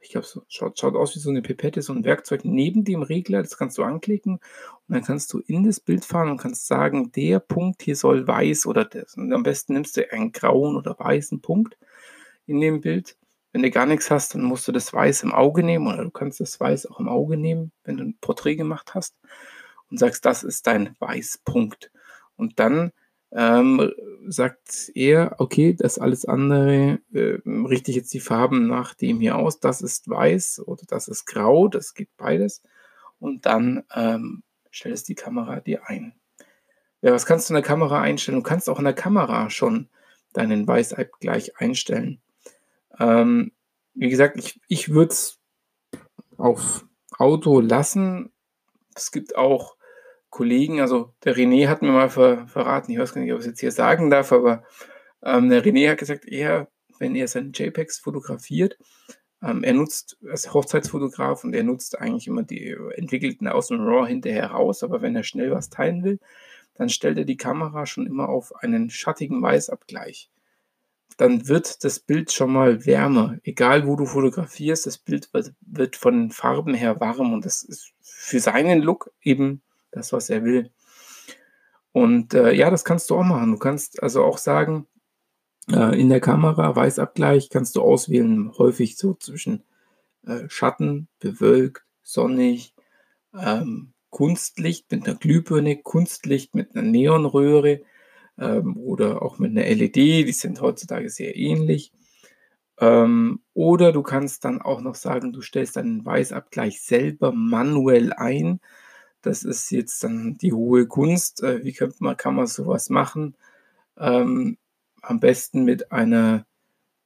ich 0.00 0.10
glaube, 0.10 0.26
so, 0.26 0.42
schaut, 0.48 0.78
schaut 0.78 0.94
aus 0.94 1.14
wie 1.14 1.18
so 1.18 1.28
eine 1.28 1.42
Pipette, 1.42 1.82
so 1.82 1.92
ein 1.92 2.04
Werkzeug 2.04 2.44
neben 2.44 2.84
dem 2.84 3.02
Regler, 3.02 3.42
das 3.42 3.58
kannst 3.58 3.76
du 3.78 3.82
anklicken 3.82 4.34
und 4.34 4.94
dann 4.94 5.04
kannst 5.04 5.30
du 5.34 5.40
in 5.40 5.64
das 5.64 5.80
Bild 5.80 6.04
fahren 6.04 6.30
und 6.30 6.38
kannst 6.38 6.66
sagen, 6.66 7.12
der 7.12 7.40
Punkt 7.40 7.82
hier 7.82 7.96
soll 7.96 8.26
weiß 8.26 8.66
oder 8.66 8.86
das. 8.86 9.16
Und 9.16 9.32
am 9.32 9.42
besten 9.42 9.74
nimmst 9.74 9.98
du 9.98 10.10
einen 10.10 10.32
grauen 10.32 10.76
oder 10.76 10.98
weißen 10.98 11.40
Punkt 11.40 11.76
in 12.46 12.60
dem 12.60 12.80
Bild. 12.80 13.17
Wenn 13.52 13.62
du 13.62 13.70
gar 13.70 13.86
nichts 13.86 14.10
hast, 14.10 14.34
dann 14.34 14.42
musst 14.42 14.68
du 14.68 14.72
das 14.72 14.92
Weiß 14.92 15.22
im 15.22 15.32
Auge 15.32 15.62
nehmen 15.62 15.86
oder 15.86 16.04
du 16.04 16.10
kannst 16.10 16.40
das 16.40 16.60
Weiß 16.60 16.86
auch 16.86 17.00
im 17.00 17.08
Auge 17.08 17.36
nehmen, 17.36 17.72
wenn 17.84 17.96
du 17.96 18.04
ein 18.04 18.18
Porträt 18.20 18.56
gemacht 18.56 18.94
hast 18.94 19.14
und 19.90 19.98
sagst, 19.98 20.24
das 20.24 20.42
ist 20.42 20.66
dein 20.66 20.94
Weißpunkt. 20.98 21.90
Und 22.36 22.58
dann 22.58 22.92
ähm, 23.32 23.92
sagt 24.28 24.90
er, 24.94 25.34
okay, 25.38 25.74
das 25.74 25.98
alles 25.98 26.24
andere 26.24 27.00
äh, 27.12 27.38
richte 27.46 27.90
ich 27.90 27.96
jetzt 27.96 28.12
die 28.14 28.20
Farben 28.20 28.66
nach 28.66 28.94
dem 28.94 29.20
hier 29.20 29.36
aus. 29.36 29.60
Das 29.60 29.82
ist 29.82 30.08
weiß 30.08 30.62
oder 30.66 30.84
das 30.86 31.08
ist 31.08 31.26
grau, 31.26 31.68
das 31.68 31.94
geht 31.94 32.10
beides. 32.16 32.62
Und 33.18 33.46
dann 33.46 33.84
ähm, 33.94 34.42
stellst 34.72 35.08
die 35.08 35.14
Kamera 35.14 35.60
dir 35.60 35.88
ein. 35.88 36.14
Ja, 37.00 37.12
was 37.12 37.26
kannst 37.26 37.48
du 37.48 37.54
in 37.54 37.60
der 37.60 37.68
Kamera 37.68 38.00
einstellen? 38.00 38.38
Du 38.38 38.42
kannst 38.42 38.68
auch 38.68 38.78
in 38.78 38.84
der 38.84 38.94
Kamera 38.94 39.50
schon 39.50 39.88
deinen 40.32 40.66
Weißabgleich 40.66 41.58
einstellen. 41.58 42.20
Ähm, 42.98 43.52
wie 43.94 44.08
gesagt, 44.08 44.38
ich, 44.38 44.60
ich 44.68 44.90
würde 44.90 45.12
es 45.12 45.38
auf 46.36 46.86
Auto 47.18 47.60
lassen. 47.60 48.32
Es 48.94 49.10
gibt 49.12 49.36
auch 49.36 49.76
Kollegen, 50.30 50.80
also 50.80 51.14
der 51.24 51.36
René 51.36 51.68
hat 51.68 51.82
mir 51.82 51.90
mal 51.90 52.10
ver, 52.10 52.46
verraten, 52.48 52.92
ich 52.92 52.98
weiß 52.98 53.14
gar 53.14 53.22
nicht, 53.22 53.32
ob 53.32 53.38
ich 53.38 53.46
es 53.46 53.50
jetzt 53.50 53.60
hier 53.60 53.72
sagen 53.72 54.10
darf, 54.10 54.30
aber 54.32 54.62
ähm, 55.22 55.48
der 55.48 55.64
René 55.64 55.90
hat 55.90 55.98
gesagt, 55.98 56.26
er, 56.26 56.68
wenn 56.98 57.14
er 57.14 57.28
seine 57.28 57.50
JPEGs 57.50 57.98
fotografiert, 57.98 58.78
ähm, 59.42 59.64
er 59.64 59.72
nutzt 59.72 60.18
als 60.28 60.52
Hochzeitsfotograf 60.52 61.44
und 61.44 61.54
er 61.54 61.64
nutzt 61.64 61.98
eigentlich 61.98 62.26
immer 62.26 62.42
die 62.42 62.76
entwickelten 62.96 63.48
aus 63.48 63.68
dem 63.68 63.80
RAW 63.80 64.06
hinterher 64.06 64.50
raus, 64.50 64.82
aber 64.82 65.00
wenn 65.00 65.16
er 65.16 65.24
schnell 65.24 65.50
was 65.50 65.70
teilen 65.70 66.04
will, 66.04 66.20
dann 66.74 66.88
stellt 66.88 67.18
er 67.18 67.24
die 67.24 67.36
Kamera 67.36 67.86
schon 67.86 68.06
immer 68.06 68.28
auf 68.28 68.54
einen 68.56 68.90
schattigen 68.90 69.42
Weißabgleich. 69.42 70.30
Dann 71.16 71.48
wird 71.48 71.82
das 71.84 71.98
Bild 71.98 72.32
schon 72.32 72.52
mal 72.52 72.86
wärmer. 72.86 73.38
Egal 73.42 73.86
wo 73.86 73.96
du 73.96 74.06
fotografierst, 74.06 74.86
das 74.86 74.98
Bild 74.98 75.30
wird, 75.60 75.96
von 75.96 76.30
Farben 76.30 76.74
her 76.74 77.00
warm 77.00 77.32
und 77.32 77.44
das 77.44 77.62
ist 77.62 77.92
für 78.00 78.40
seinen 78.40 78.82
Look 78.82 79.10
eben 79.22 79.62
das, 79.90 80.12
was 80.12 80.30
er 80.30 80.44
will. 80.44 80.70
Und 81.92 82.34
äh, 82.34 82.52
ja, 82.52 82.70
das 82.70 82.84
kannst 82.84 83.10
du 83.10 83.16
auch 83.16 83.24
machen. 83.24 83.52
Du 83.52 83.58
kannst 83.58 84.02
also 84.02 84.22
auch 84.22 84.38
sagen, 84.38 84.86
äh, 85.70 86.00
in 86.00 86.08
der 86.08 86.20
Kamera 86.20 86.74
Weißabgleich 86.74 87.50
kannst 87.50 87.76
du 87.76 87.82
auswählen, 87.82 88.52
häufig 88.56 88.96
so 88.96 89.14
zwischen 89.14 89.64
äh, 90.26 90.48
Schatten, 90.48 91.08
bewölkt, 91.18 91.84
sonnig, 92.02 92.74
ähm, 93.34 93.92
Kunstlicht 94.10 94.90
mit 94.90 95.06
einer 95.06 95.16
Glühbirne, 95.16 95.76
Kunstlicht 95.76 96.54
mit 96.54 96.74
einer 96.74 96.88
Neonröhre 96.88 97.82
ähm, 98.38 98.76
oder 98.76 99.22
auch 99.22 99.38
mit 99.38 99.50
einer 99.50 99.68
LED, 99.68 99.96
die 99.96 100.32
sind 100.32 100.60
heutzutage 100.60 101.10
sehr 101.10 101.36
ähnlich. 101.36 101.92
Ähm, 102.80 103.40
oder 103.54 103.92
du 103.92 104.02
kannst 104.02 104.44
dann 104.44 104.62
auch 104.62 104.80
noch 104.80 104.94
sagen, 104.94 105.32
du 105.32 105.42
stellst 105.42 105.76
deinen 105.76 106.04
Weißabgleich 106.04 106.80
selber 106.80 107.32
manuell 107.32 108.12
ein. 108.12 108.60
Das 109.22 109.42
ist 109.44 109.70
jetzt 109.70 110.04
dann 110.04 110.38
die 110.38 110.52
hohe 110.52 110.86
Kunst. 110.86 111.42
Äh, 111.42 111.64
wie 111.64 111.72
könnte 111.72 111.96
man, 112.00 112.16
kann 112.16 112.34
man 112.36 112.46
sowas 112.46 112.90
machen? 112.90 113.36
Ähm, 113.98 114.58
am 115.02 115.20
besten 115.20 115.64
mit 115.64 115.92
einer, 115.92 116.46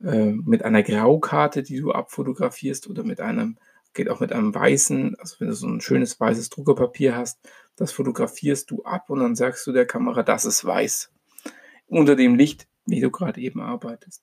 äh, 0.03 0.33
mit 0.33 0.65
einer 0.65 0.83
Graukarte, 0.83 1.63
die 1.63 1.81
du 1.81 1.93
abfotografierst 1.93 2.89
oder 2.89 3.05
mit 3.05 3.21
einem, 3.21 3.59
geht 3.95 4.09
auch 4.11 4.21
mit 4.21 4.33
einem 4.33 4.55
weißen, 4.55 5.17
also 5.19 5.37
wenn 5.41 5.49
du 5.49 5.55
so 5.55 5.69
ein 5.69 5.81
schönes 5.81 6.19
weißes 6.21 6.51
Druckerpapier 6.51 7.17
hast, 7.17 7.39
das 7.77 7.93
fotografierst 7.93 8.71
du 8.71 8.83
ab 8.85 9.11
und 9.11 9.21
dann 9.21 9.37
sagst 9.37 9.67
du 9.67 9.73
der 9.73 9.87
Kamera, 9.87 10.23
das 10.23 10.45
ist 10.45 10.65
weiß. 10.65 11.12
Unter 11.93 12.17
dem 12.17 12.37
Licht, 12.37 12.67
wie 12.87 13.01
du 13.01 13.11
gerade 13.11 13.41
eben 13.41 13.61
arbeitest. 13.61 14.23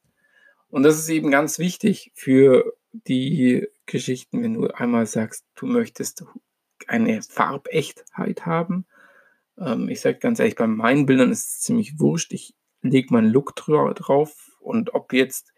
Und 0.69 0.83
das 0.83 0.97
ist 0.97 1.09
eben 1.09 1.29
ganz 1.29 1.59
wichtig 1.59 2.11
für 2.15 2.73
die 2.91 3.67
Geschichten, 3.85 4.41
wenn 4.41 4.55
du 4.55 4.67
einmal 4.67 5.05
sagst, 5.05 5.45
du 5.55 5.67
möchtest 5.67 6.23
eine 6.87 7.21
Farbechtheit 7.21 8.47
haben. 8.47 8.85
Ähm, 9.59 9.87
ich 9.87 10.01
sage 10.01 10.17
ganz 10.17 10.39
ehrlich, 10.39 10.55
bei 10.55 10.65
meinen 10.65 11.05
Bildern 11.05 11.31
ist 11.31 11.47
es 11.47 11.59
ziemlich 11.61 11.99
wurscht. 11.99 12.33
Ich 12.33 12.55
lege 12.81 13.13
meinen 13.13 13.29
Look 13.29 13.55
drauf 13.55 14.57
und 14.59 14.95
ob 14.95 15.13
jetzt 15.13 15.53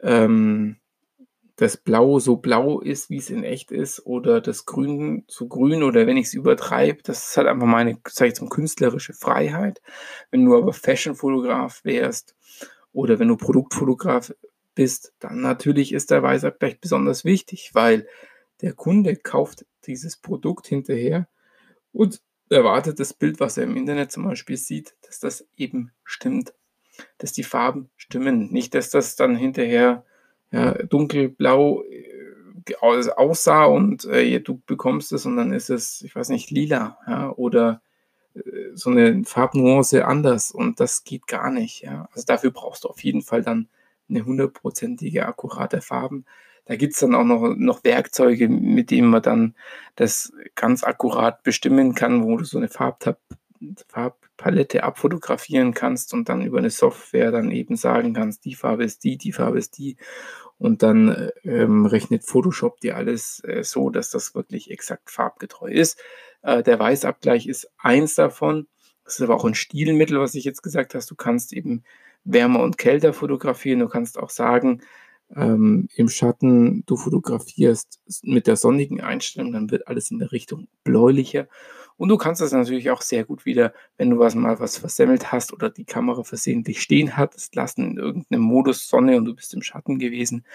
ähm, 0.00 0.78
das 1.58 1.76
Blau 1.76 2.20
so 2.20 2.36
blau 2.36 2.80
ist, 2.80 3.10
wie 3.10 3.16
es 3.16 3.30
in 3.30 3.42
echt 3.42 3.72
ist, 3.72 4.06
oder 4.06 4.40
das 4.40 4.64
Grün 4.64 5.24
so 5.26 5.48
grün 5.48 5.82
oder 5.82 6.06
wenn 6.06 6.16
ich 6.16 6.28
es 6.28 6.34
übertreibe, 6.34 7.02
das 7.02 7.30
ist 7.30 7.36
halt 7.36 7.48
einfach 7.48 7.66
meine, 7.66 7.98
sag 8.08 8.28
ich 8.28 8.40
mal, 8.40 8.48
künstlerische 8.48 9.12
Freiheit. 9.12 9.82
Wenn 10.30 10.44
du 10.44 10.56
aber 10.56 10.72
Fashion-Fotograf 10.72 11.80
wärst 11.82 12.36
oder 12.92 13.18
wenn 13.18 13.26
du 13.26 13.36
Produktfotograf 13.36 14.32
bist, 14.76 15.12
dann 15.18 15.40
natürlich 15.40 15.92
ist 15.92 16.12
der 16.12 16.22
Weißabgleich 16.22 16.80
besonders 16.80 17.24
wichtig, 17.24 17.70
weil 17.72 18.06
der 18.62 18.74
Kunde 18.74 19.16
kauft 19.16 19.66
dieses 19.84 20.16
Produkt 20.16 20.68
hinterher 20.68 21.26
und 21.92 22.20
erwartet 22.50 23.00
das 23.00 23.12
Bild, 23.12 23.40
was 23.40 23.56
er 23.56 23.64
im 23.64 23.76
Internet 23.76 24.12
zum 24.12 24.24
Beispiel 24.24 24.56
sieht, 24.56 24.94
dass 25.02 25.18
das 25.18 25.44
eben 25.56 25.90
stimmt, 26.04 26.54
dass 27.18 27.32
die 27.32 27.42
Farben 27.42 27.90
stimmen, 27.96 28.52
nicht, 28.52 28.76
dass 28.76 28.90
das 28.90 29.16
dann 29.16 29.34
hinterher 29.34 30.04
ja, 30.50 30.72
dunkelblau 30.84 31.82
äh, 31.84 32.74
aussah 32.80 33.64
und 33.64 34.04
äh, 34.06 34.40
du 34.40 34.60
bekommst 34.66 35.12
es 35.12 35.26
und 35.26 35.36
dann 35.36 35.52
ist 35.52 35.70
es, 35.70 36.02
ich 36.02 36.14
weiß 36.14 36.28
nicht, 36.28 36.50
lila 36.50 36.98
ja, 37.06 37.30
oder 37.30 37.80
äh, 38.34 38.40
so 38.74 38.90
eine 38.90 39.24
Farbnuance 39.24 40.04
anders 40.04 40.50
und 40.50 40.80
das 40.80 41.04
geht 41.04 41.26
gar 41.26 41.50
nicht. 41.50 41.82
Ja. 41.82 42.08
Also 42.12 42.26
dafür 42.26 42.50
brauchst 42.50 42.84
du 42.84 42.88
auf 42.88 43.02
jeden 43.02 43.22
Fall 43.22 43.42
dann 43.42 43.68
eine 44.08 44.24
hundertprozentige 44.24 45.26
akkurate 45.26 45.80
Farben. 45.80 46.24
Da 46.64 46.76
gibt 46.76 46.94
es 46.94 47.00
dann 47.00 47.14
auch 47.14 47.24
noch, 47.24 47.54
noch 47.56 47.84
Werkzeuge, 47.84 48.48
mit 48.48 48.90
denen 48.90 49.08
man 49.08 49.22
dann 49.22 49.54
das 49.96 50.32
ganz 50.54 50.84
akkurat 50.84 51.42
bestimmen 51.42 51.94
kann, 51.94 52.24
wo 52.24 52.36
du 52.36 52.44
so 52.44 52.58
eine 52.58 52.68
Farbtab 52.68 53.18
Farbpalette 53.88 54.82
abfotografieren 54.84 55.74
kannst 55.74 56.14
und 56.14 56.28
dann 56.28 56.42
über 56.42 56.58
eine 56.58 56.70
Software 56.70 57.30
dann 57.30 57.50
eben 57.50 57.76
sagen 57.76 58.14
kannst, 58.14 58.44
die 58.44 58.54
Farbe 58.54 58.84
ist 58.84 59.04
die, 59.04 59.16
die 59.16 59.32
Farbe 59.32 59.58
ist 59.58 59.78
die. 59.78 59.96
und 60.58 60.82
dann 60.82 61.08
äh, 61.08 61.30
ähm, 61.44 61.86
rechnet 61.86 62.24
Photoshop 62.24 62.80
dir 62.80 62.96
alles 62.96 63.42
äh, 63.44 63.62
so, 63.62 63.90
dass 63.90 64.10
das 64.10 64.34
wirklich 64.34 64.70
exakt 64.70 65.10
farbgetreu 65.10 65.70
ist. 65.70 66.00
Äh, 66.42 66.62
der 66.62 66.78
Weißabgleich 66.78 67.46
ist 67.46 67.70
eins 67.78 68.14
davon. 68.14 68.66
Das 69.04 69.14
ist 69.14 69.22
aber 69.22 69.36
auch 69.36 69.44
ein 69.44 69.54
Stilmittel, 69.54 70.20
was 70.20 70.34
ich 70.34 70.44
jetzt 70.44 70.62
gesagt 70.62 70.94
habe. 70.94 71.04
Du 71.08 71.14
kannst 71.14 71.52
eben 71.52 71.84
wärmer 72.24 72.60
und 72.60 72.76
kälter 72.76 73.12
fotografieren. 73.12 73.80
Du 73.80 73.88
kannst 73.88 74.18
auch 74.18 74.30
sagen, 74.30 74.82
ähm, 75.34 75.88
im 75.94 76.08
Schatten 76.08 76.84
du 76.86 76.96
fotografierst 76.96 78.00
mit 78.22 78.46
der 78.46 78.56
sonnigen 78.56 79.00
Einstellung, 79.00 79.52
dann 79.52 79.70
wird 79.70 79.88
alles 79.88 80.10
in 80.10 80.18
der 80.18 80.32
Richtung 80.32 80.68
bläulicher. 80.84 81.48
Und 81.98 82.08
du 82.08 82.16
kannst 82.16 82.40
das 82.40 82.52
natürlich 82.52 82.90
auch 82.90 83.02
sehr 83.02 83.24
gut 83.24 83.44
wieder, 83.44 83.74
wenn 83.96 84.10
du 84.10 84.18
was 84.18 84.36
mal 84.36 84.58
was 84.60 84.78
versemmelt 84.78 85.32
hast 85.32 85.52
oder 85.52 85.68
die 85.68 85.84
Kamera 85.84 86.22
versehentlich 86.22 86.80
stehen 86.80 87.16
hattest 87.16 87.56
lassen 87.56 87.90
in 87.90 87.96
irgendeinem 87.98 88.42
Modus 88.42 88.88
Sonne 88.88 89.16
und 89.16 89.24
du 89.24 89.34
bist 89.34 89.52
im 89.52 89.62
Schatten 89.62 89.98
gewesen. 89.98 90.46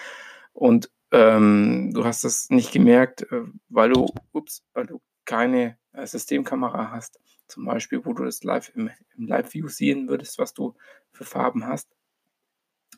Und 0.53 0.89
ähm, 1.11 1.91
du 1.93 2.05
hast 2.05 2.23
das 2.23 2.49
nicht 2.49 2.71
gemerkt, 2.71 3.23
äh, 3.23 3.43
weil 3.67 3.89
du, 3.89 4.07
ups, 4.31 4.63
weil 4.73 4.87
du 4.87 5.01
keine 5.25 5.77
äh, 5.91 6.07
Systemkamera 6.07 6.91
hast, 6.91 7.19
zum 7.47 7.65
Beispiel, 7.65 8.05
wo 8.05 8.13
du 8.13 8.23
das 8.23 8.43
live 8.43 8.71
im, 8.73 8.89
im 9.17 9.27
Live-View 9.27 9.67
sehen 9.67 10.07
würdest, 10.07 10.39
was 10.39 10.53
du 10.53 10.75
für 11.11 11.25
Farben 11.25 11.67
hast. 11.67 11.89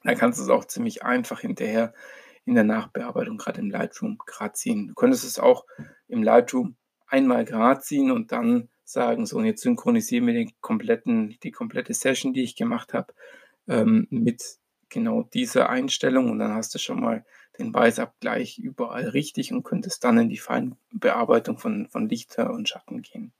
Dann 0.04 0.18
kannst 0.18 0.38
du 0.40 0.44
es 0.44 0.50
auch 0.50 0.66
ziemlich 0.66 1.04
einfach 1.04 1.40
hinterher 1.40 1.96
in 2.46 2.54
der 2.54 2.64
Nachbearbeitung, 2.64 3.38
gerade 3.38 3.60
im 3.60 3.72
Lightroom, 3.72 4.20
gerade 4.24 4.54
ziehen. 4.54 4.88
Du 4.88 4.94
könntest 4.94 5.24
es 5.24 5.40
auch 5.40 5.66
im 6.08 6.22
Lightroom 6.22 6.78
einmal 7.08 7.46
gerade 7.46 7.82
ziehen 7.82 8.12
und 8.12 8.32
dann 8.32 8.70
sagen, 8.84 9.26
so, 9.26 9.38
und 9.38 9.46
jetzt 9.46 9.62
synchronisieren 9.62 10.28
wir 10.28 10.34
den 10.34 10.52
kompletten, 10.62 11.38
die 11.44 11.52
komplette 11.52 11.94
Session, 11.94 12.34
die 12.34 12.44
ich 12.44 12.56
gemacht 12.56 12.94
habe, 12.94 13.14
ähm, 13.68 14.08
mit 14.10 14.44
genau 14.90 15.24
dieser 15.24 15.70
Einstellung 15.70 16.30
und 16.30 16.40
dann 16.40 16.54
hast 16.54 16.74
du 16.76 16.80
schon 16.80 17.02
mal 17.02 17.26
den 17.58 17.74
Weißabgleich 17.74 18.60
überall 18.60 19.10
richtig 19.10 19.52
und 19.52 19.64
könntest 19.64 20.04
dann 20.04 20.18
in 20.18 20.30
die 20.30 20.38
Feinbearbeitung 20.38 21.58
von, 21.58 21.88
von 21.90 22.08
Lichter 22.10 22.52
und 22.52 22.70
Schatten 22.70 23.02
gehen. 23.02 23.34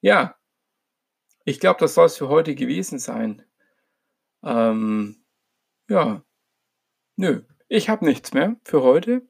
Ja, 0.00 0.36
ich 1.44 1.60
glaube, 1.60 1.80
das 1.80 1.94
soll 1.94 2.06
es 2.06 2.16
für 2.16 2.28
heute 2.28 2.54
gewesen 2.54 2.98
sein. 2.98 3.42
Ähm, 4.42 5.22
ja, 5.88 6.22
nö, 7.16 7.42
ich 7.68 7.88
habe 7.88 8.04
nichts 8.04 8.32
mehr 8.32 8.56
für 8.64 8.82
heute. 8.82 9.26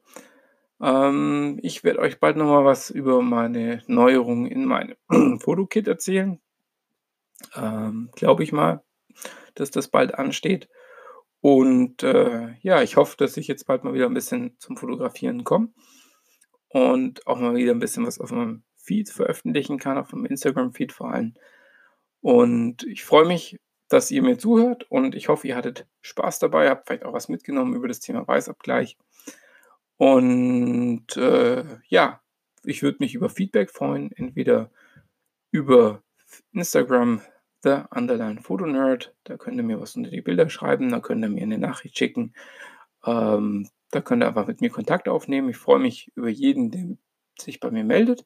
Ähm, 0.81 1.59
ich 1.61 1.83
werde 1.83 1.99
euch 1.99 2.19
bald 2.19 2.37
noch 2.37 2.47
mal 2.47 2.65
was 2.65 2.89
über 2.89 3.21
meine 3.21 3.83
Neuerungen 3.87 4.47
in 4.47 4.65
meinem 4.65 4.95
Fotokit 5.39 5.87
erzählen. 5.87 6.39
Ähm, 7.55 8.09
Glaube 8.15 8.43
ich 8.43 8.51
mal, 8.51 8.83
dass 9.55 9.71
das 9.71 9.87
bald 9.87 10.15
ansteht. 10.15 10.69
Und 11.41 12.03
äh, 12.03 12.53
ja, 12.61 12.81
ich 12.81 12.97
hoffe, 12.97 13.17
dass 13.17 13.37
ich 13.37 13.47
jetzt 13.47 13.65
bald 13.65 13.83
mal 13.83 13.93
wieder 13.93 14.05
ein 14.05 14.13
bisschen 14.13 14.55
zum 14.59 14.77
Fotografieren 14.77 15.43
komme 15.43 15.69
und 16.69 17.25
auch 17.27 17.39
mal 17.39 17.55
wieder 17.55 17.71
ein 17.71 17.79
bisschen 17.79 18.05
was 18.05 18.19
auf 18.19 18.31
meinem 18.31 18.63
Feed 18.77 19.09
veröffentlichen 19.09 19.77
kann, 19.79 19.97
auf 19.97 20.11
meinem 20.13 20.25
Instagram-Feed 20.25 20.91
vor 20.91 21.11
allem. 21.11 21.33
Und 22.21 22.83
ich 22.83 23.03
freue 23.03 23.25
mich, 23.25 23.59
dass 23.89 24.11
ihr 24.11 24.21
mir 24.21 24.37
zuhört 24.37 24.85
und 24.89 25.15
ich 25.15 25.27
hoffe, 25.27 25.47
ihr 25.47 25.55
hattet 25.55 25.87
Spaß 26.01 26.39
dabei, 26.39 26.69
habt 26.69 26.87
vielleicht 26.87 27.03
auch 27.03 27.13
was 27.13 27.27
mitgenommen 27.27 27.75
über 27.75 27.87
das 27.87 27.99
Thema 27.99 28.27
Weißabgleich. 28.27 28.97
Und 30.01 31.15
äh, 31.15 31.63
ja, 31.87 32.21
ich 32.63 32.81
würde 32.81 32.97
mich 33.01 33.13
über 33.13 33.29
Feedback 33.29 33.69
freuen, 33.69 34.11
entweder 34.11 34.71
über 35.51 36.01
Instagram, 36.53 37.21
The 37.61 37.83
Underline 37.91 38.41
Photo 38.41 38.65
Nerd, 38.65 39.13
da 39.25 39.37
könnt 39.37 39.57
ihr 39.57 39.63
mir 39.63 39.79
was 39.79 39.95
unter 39.95 40.09
die 40.09 40.23
Bilder 40.23 40.49
schreiben, 40.49 40.89
da 40.89 41.01
könnt 41.01 41.23
ihr 41.23 41.29
mir 41.29 41.43
eine 41.43 41.59
Nachricht 41.59 41.99
schicken. 41.99 42.33
Ähm, 43.05 43.69
da 43.91 44.01
könnt 44.01 44.23
ihr 44.23 44.27
einfach 44.27 44.47
mit 44.47 44.59
mir 44.59 44.71
Kontakt 44.71 45.07
aufnehmen. 45.07 45.49
Ich 45.49 45.57
freue 45.57 45.77
mich 45.77 46.11
über 46.15 46.29
jeden, 46.29 46.71
der 46.71 46.97
sich 47.39 47.59
bei 47.59 47.69
mir 47.69 47.83
meldet. 47.83 48.25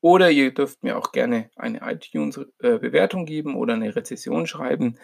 Oder 0.00 0.30
ihr 0.30 0.54
dürft 0.54 0.82
mir 0.82 0.96
auch 0.96 1.12
gerne 1.12 1.50
eine 1.56 1.80
iTunes-Bewertung 1.82 3.26
geben 3.26 3.54
oder 3.54 3.74
eine 3.74 3.94
Rezession 3.94 4.46
schreiben. 4.46 4.94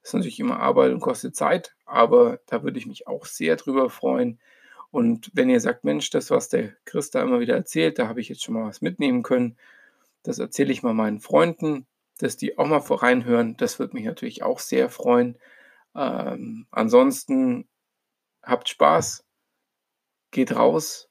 Das 0.00 0.08
ist 0.08 0.14
natürlich 0.14 0.40
immer 0.40 0.60
Arbeit 0.60 0.92
und 0.92 1.00
kostet 1.00 1.36
Zeit, 1.36 1.76
aber 1.84 2.40
da 2.46 2.62
würde 2.62 2.78
ich 2.78 2.86
mich 2.86 3.06
auch 3.06 3.26
sehr 3.26 3.56
drüber 3.56 3.90
freuen. 3.90 4.40
Und 4.90 5.30
wenn 5.34 5.48
ihr 5.48 5.60
sagt, 5.60 5.84
Mensch, 5.84 6.10
das, 6.10 6.30
was 6.30 6.48
der 6.48 6.74
Chris 6.84 7.10
da 7.10 7.22
immer 7.22 7.40
wieder 7.40 7.54
erzählt, 7.54 7.98
da 7.98 8.08
habe 8.08 8.20
ich 8.20 8.28
jetzt 8.28 8.42
schon 8.42 8.54
mal 8.54 8.66
was 8.66 8.80
mitnehmen 8.80 9.22
können, 9.22 9.56
das 10.22 10.38
erzähle 10.38 10.72
ich 10.72 10.82
mal 10.82 10.94
meinen 10.94 11.20
Freunden, 11.20 11.86
dass 12.18 12.36
die 12.36 12.58
auch 12.58 12.66
mal 12.66 12.80
voreinhören. 12.80 13.56
Das 13.56 13.78
würde 13.78 13.94
mich 13.94 14.04
natürlich 14.04 14.42
auch 14.42 14.58
sehr 14.58 14.90
freuen. 14.90 15.38
Ähm, 15.94 16.66
ansonsten 16.70 17.68
habt 18.42 18.68
Spaß, 18.68 19.24
geht 20.30 20.54
raus, 20.54 21.08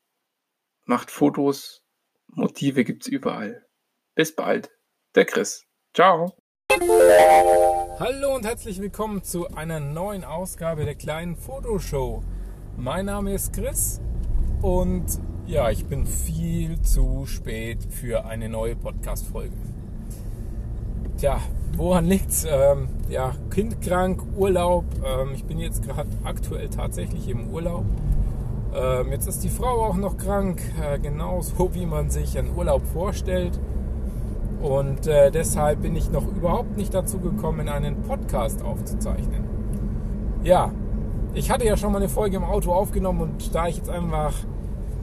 macht 0.86 1.10
Fotos, 1.10 1.82
Motive 2.28 2.84
gibt 2.84 3.04
es 3.04 3.08
überall. 3.08 3.66
Bis 4.14 4.36
bald, 4.36 4.70
der 5.16 5.26
Chris. 5.26 5.66
Ciao. 5.94 6.38
Hallo 8.00 8.36
und 8.36 8.46
herzlich 8.46 8.80
willkommen 8.80 9.24
zu 9.24 9.48
einer 9.56 9.80
neuen 9.80 10.24
Ausgabe 10.24 10.86
der 10.86 10.96
kleinen 10.96 11.36
Fotoshow. 11.36 12.24
Mein 12.80 13.06
Name 13.06 13.34
ist 13.34 13.54
Chris 13.54 14.02
und 14.62 15.06
ja, 15.46 15.70
ich 15.70 15.86
bin 15.86 16.06
viel 16.06 16.82
zu 16.82 17.26
spät 17.26 17.86
für 17.90 18.26
eine 18.26 18.50
neue 18.50 18.76
Podcast-Folge. 18.76 19.56
Tja, 21.18 21.40
woran 21.76 22.06
liegt's? 22.06 22.46
Ähm, 22.50 22.88
ja, 23.10 23.36
Kind 23.52 23.82
krank, 23.82 24.24
Urlaub. 24.38 24.86
Ähm, 25.06 25.34
ich 25.36 25.44
bin 25.44 25.60
jetzt 25.60 25.84
gerade 25.84 26.10
aktuell 26.24 26.70
tatsächlich 26.70 27.28
im 27.28 27.50
Urlaub 27.50 27.86
ähm, 28.74 29.12
jetzt 29.12 29.28
ist 29.28 29.44
die 29.44 29.50
Frau 29.50 29.86
auch 29.86 29.98
noch 29.98 30.18
krank, 30.18 30.62
äh, 30.82 31.00
genauso 31.00 31.74
wie 31.74 31.86
man 31.86 32.10
sich 32.10 32.38
einen 32.38 32.56
Urlaub 32.56 32.86
vorstellt. 32.94 33.60
Und 34.62 35.08
äh, 35.08 35.32
deshalb 35.32 35.82
bin 35.82 35.96
ich 35.96 36.12
noch 36.12 36.28
überhaupt 36.28 36.78
nicht 36.78 36.94
dazu 36.94 37.20
gekommen, 37.20 37.70
einen 37.70 38.04
Podcast 38.04 38.62
aufzuzeichnen. 38.62 39.46
Ja, 40.44 40.72
ich 41.34 41.52
hatte 41.52 41.66
ja 41.66 41.78
schon 41.78 41.92
mal 41.92 42.00
eine 42.00 42.10
Folge 42.10 42.38
im 42.38 42.44
Auto 42.44 42.72
aufgenommen 42.72 43.22
und 43.22 43.56
da 43.56 43.68
ich 43.68 43.78
jetzt 43.78 43.90
einfach 43.90 44.34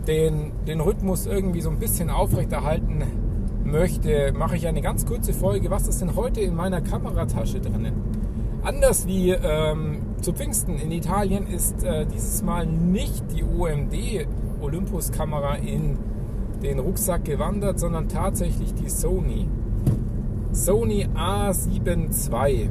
den, 0.06 0.52
den 0.66 0.80
Rhythmus 0.80 1.26
irgendwie 1.26 1.60
so 1.60 1.70
ein 1.70 1.78
bisschen 1.78 2.10
aufrechterhalten 2.10 3.02
möchte, 3.64 4.32
mache 4.32 4.56
ich 4.56 4.66
eine 4.66 4.80
ganz 4.80 5.06
kurze 5.06 5.32
Folge. 5.32 5.70
Was 5.70 5.88
ist 5.88 6.00
denn 6.00 6.14
heute 6.14 6.40
in 6.40 6.54
meiner 6.54 6.80
Kameratasche 6.80 7.60
drinnen? 7.60 7.94
Anders 8.62 9.06
wie 9.06 9.30
ähm, 9.30 10.02
zu 10.20 10.32
Pfingsten 10.32 10.78
in 10.78 10.90
Italien 10.90 11.46
ist 11.46 11.84
äh, 11.84 12.06
dieses 12.06 12.42
Mal 12.42 12.66
nicht 12.66 13.24
die 13.32 13.44
OMD 13.44 14.26
Olympus 14.60 15.12
Kamera 15.12 15.56
in 15.56 15.98
den 16.62 16.78
Rucksack 16.78 17.24
gewandert, 17.24 17.78
sondern 17.78 18.08
tatsächlich 18.08 18.74
die 18.74 18.88
Sony. 18.88 19.48
Sony 20.52 21.06
A7 21.14 22.32
II. 22.32 22.70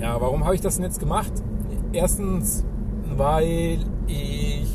Ja, 0.00 0.20
warum 0.20 0.44
habe 0.44 0.54
ich 0.54 0.60
das 0.60 0.76
denn 0.76 0.84
jetzt 0.84 0.98
gemacht? 0.98 1.32
Erstens, 1.94 2.64
weil 3.16 3.78
ich 4.08 4.68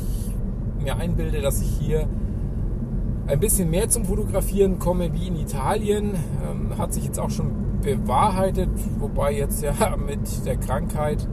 mir 0.82 0.96
einbilde, 0.96 1.40
dass 1.42 1.60
ich 1.60 1.68
hier 1.78 2.08
ein 3.26 3.38
bisschen 3.38 3.70
mehr 3.70 3.88
zum 3.88 4.06
Fotografieren 4.06 4.78
komme 4.78 5.12
wie 5.12 5.28
in 5.28 5.36
Italien. 5.36 6.14
Ähm, 6.50 6.78
hat 6.78 6.94
sich 6.94 7.04
jetzt 7.04 7.20
auch 7.20 7.30
schon 7.30 7.52
bewahrheitet, 7.82 8.70
wobei 8.98 9.34
jetzt 9.34 9.62
ja 9.62 9.74
mit 10.06 10.46
der 10.46 10.56
Krankheit 10.56 11.28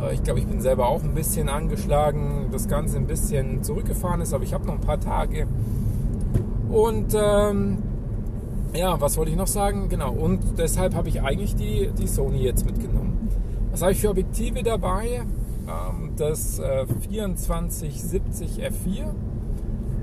äh, 0.00 0.14
ich 0.14 0.22
glaube, 0.22 0.40
ich 0.40 0.46
bin 0.46 0.60
selber 0.60 0.88
auch 0.88 1.02
ein 1.02 1.14
bisschen 1.14 1.48
angeschlagen, 1.48 2.48
das 2.52 2.68
Ganze 2.68 2.96
ein 2.96 3.06
bisschen 3.06 3.62
zurückgefahren 3.62 4.20
ist, 4.20 4.34
aber 4.34 4.44
ich 4.44 4.54
habe 4.54 4.66
noch 4.66 4.74
ein 4.74 4.80
paar 4.80 5.00
Tage. 5.00 5.46
Und 6.70 7.14
ähm, 7.14 7.78
ja, 8.74 9.00
was 9.00 9.16
wollte 9.16 9.30
ich 9.30 9.36
noch 9.36 9.46
sagen? 9.46 9.88
Genau, 9.88 10.12
und 10.12 10.40
deshalb 10.58 10.94
habe 10.94 11.08
ich 11.08 11.22
eigentlich 11.22 11.54
die, 11.54 11.90
die 11.96 12.08
Sony 12.08 12.42
jetzt 12.42 12.66
mitgenommen. 12.66 13.13
Was 13.74 13.82
habe 13.82 13.90
ich 13.90 14.00
für 14.00 14.10
Objektive 14.10 14.62
dabei? 14.62 15.24
Ähm, 15.66 16.12
das 16.16 16.60
äh, 16.60 16.86
2470 16.86 18.64
F4. 18.64 19.06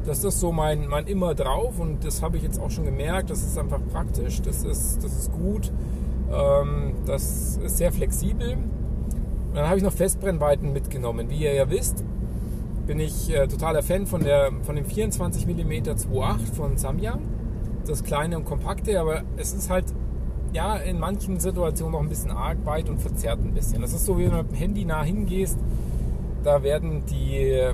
Das 0.06 0.26
ist 0.26 0.42
so 0.42 0.52
mein, 0.52 0.90
mein 0.90 1.08
immer 1.08 1.36
drauf 1.36 1.80
und 1.80 2.04
das 2.04 2.22
habe 2.22 2.36
ich 2.36 2.44
jetzt 2.44 2.60
auch 2.60 2.70
schon 2.70 2.84
gemerkt. 2.84 3.30
Das 3.30 3.42
ist 3.42 3.58
einfach 3.58 3.80
praktisch, 3.94 4.42
das 4.42 4.66
ist, 4.66 5.02
das 5.02 5.18
ist 5.18 5.32
gut, 5.32 5.72
ähm, 6.34 6.96
das 7.06 7.62
ist 7.64 7.78
sehr 7.78 7.94
flexibel 7.94 8.56
und 8.56 9.56
dann 9.56 9.68
habe 9.68 9.78
ich 9.78 9.84
noch 9.84 9.94
Festbrennweiten 9.94 10.74
mitgenommen. 10.74 11.30
Wie 11.30 11.38
ihr 11.38 11.54
ja 11.54 11.70
wisst, 11.70 12.04
bin 12.86 13.00
ich 13.00 13.34
äh, 13.34 13.48
totaler 13.48 13.84
Fan 13.84 14.06
von, 14.06 14.22
der, 14.22 14.52
von 14.64 14.76
dem 14.76 14.84
24 14.84 15.48
mm 15.48 15.72
2.8 15.72 16.40
von 16.58 16.78
Samyang. 16.78 17.22
Das 17.88 18.04
kleine 18.04 18.36
und 18.36 18.44
kompakte, 18.44 19.00
aber 19.00 19.24
es 19.38 19.54
ist 19.54 19.70
halt 19.70 19.86
ja 20.54 20.76
in 20.76 21.00
manchen 21.00 21.40
Situationen 21.40 21.94
noch 21.94 22.02
ein 22.02 22.10
bisschen 22.10 22.32
arg 22.32 22.66
weit 22.66 22.90
und 22.90 23.00
verzerrt 23.00 23.40
ein 23.40 23.54
bisschen. 23.54 23.82
Das 23.82 23.94
ist 23.94 24.06
so, 24.06 24.18
wie 24.18 24.24
wenn 24.26 24.32
du 24.32 24.38
mit 24.38 24.52
dem 24.52 24.56
Handy 24.56 24.86
nah 24.86 25.04
hingehst, 25.04 25.58
da 26.44 26.64
werden 26.64 27.04
die, 27.06 27.72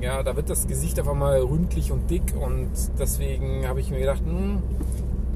ja, 0.00 0.22
da 0.22 0.36
wird 0.36 0.50
das 0.50 0.66
Gesicht 0.66 0.98
einfach 0.98 1.14
mal 1.14 1.40
ründlich 1.40 1.92
und 1.92 2.10
dick 2.10 2.34
und 2.38 2.70
deswegen 2.98 3.66
habe 3.66 3.80
ich 3.80 3.90
mir 3.90 4.00
gedacht, 4.00 4.22
hm, 4.24 4.62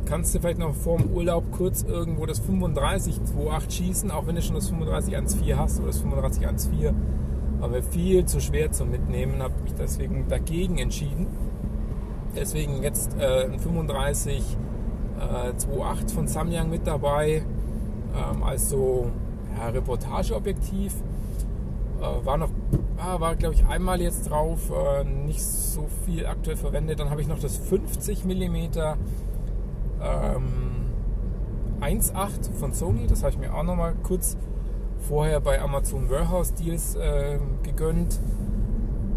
kannst 0.07 0.35
du 0.35 0.41
vielleicht 0.41 0.59
noch 0.59 0.75
vor 0.75 0.99
dem 0.99 1.11
Urlaub 1.13 1.45
kurz 1.53 1.83
irgendwo 1.83 2.27
das 2.27 2.43
35-2.8 2.43 3.71
schießen, 3.71 4.11
auch 4.11 4.27
wenn 4.27 4.37
du 4.37 4.43
schon 4.43 4.55
das 4.55 4.73
35-1.4 4.73 5.57
hast 5.57 5.79
oder 5.79 5.89
das 5.89 6.03
35-1.4. 6.03 6.93
aber 7.61 7.83
viel 7.83 8.25
zu 8.25 8.41
schwer 8.41 8.71
zum 8.73 8.91
Mitnehmen, 8.91 9.43
habe 9.43 9.55
mich 9.63 9.75
deswegen 9.75 10.27
dagegen 10.29 10.79
entschieden. 10.79 11.27
Deswegen 12.37 12.83
jetzt 12.83 13.17
äh, 13.19 13.45
ein 13.45 13.59
35 13.59 14.43
äh, 15.19 15.53
2.8 15.53 16.13
von 16.13 16.29
Samyang 16.29 16.71
mit 16.71 16.87
dabei, 16.87 17.43
ähm, 18.15 18.43
als 18.43 18.71
so 18.71 19.11
ja, 19.59 19.69
Reportageobjektiv. 19.69 20.95
Äh, 22.01 22.27
war 22.27 22.37
noch, 22.37 22.51
ah, 22.99 23.21
war 23.21 23.37
glaube 23.37 23.55
ich 23.55 23.65
einmal 23.67 24.01
jetzt 24.01 24.31
drauf, 24.31 24.71
äh, 24.71 25.05
nicht 25.05 25.43
so 25.43 25.87
viel 26.05 26.27
aktuell 26.27 26.57
verwendet. 26.57 27.01
Dann 27.01 27.11
habe 27.11 27.21
ich 27.21 27.29
noch 27.29 27.39
das 27.39 27.57
50 27.57 28.25
mm 28.25 28.57
ähm, 30.03 30.77
1.8 31.81 32.53
von 32.59 32.73
Sony, 32.73 33.07
das 33.07 33.23
habe 33.23 33.33
ich 33.33 33.39
mir 33.39 33.55
auch 33.55 33.63
noch 33.63 33.77
mal 33.77 33.95
kurz 34.03 34.37
vorher 35.09 35.41
bei 35.41 35.61
Amazon 35.61 36.11
Warehouse 36.11 36.55
Deals 36.55 36.97
äh, 36.97 37.39
gegönnt. 37.63 38.21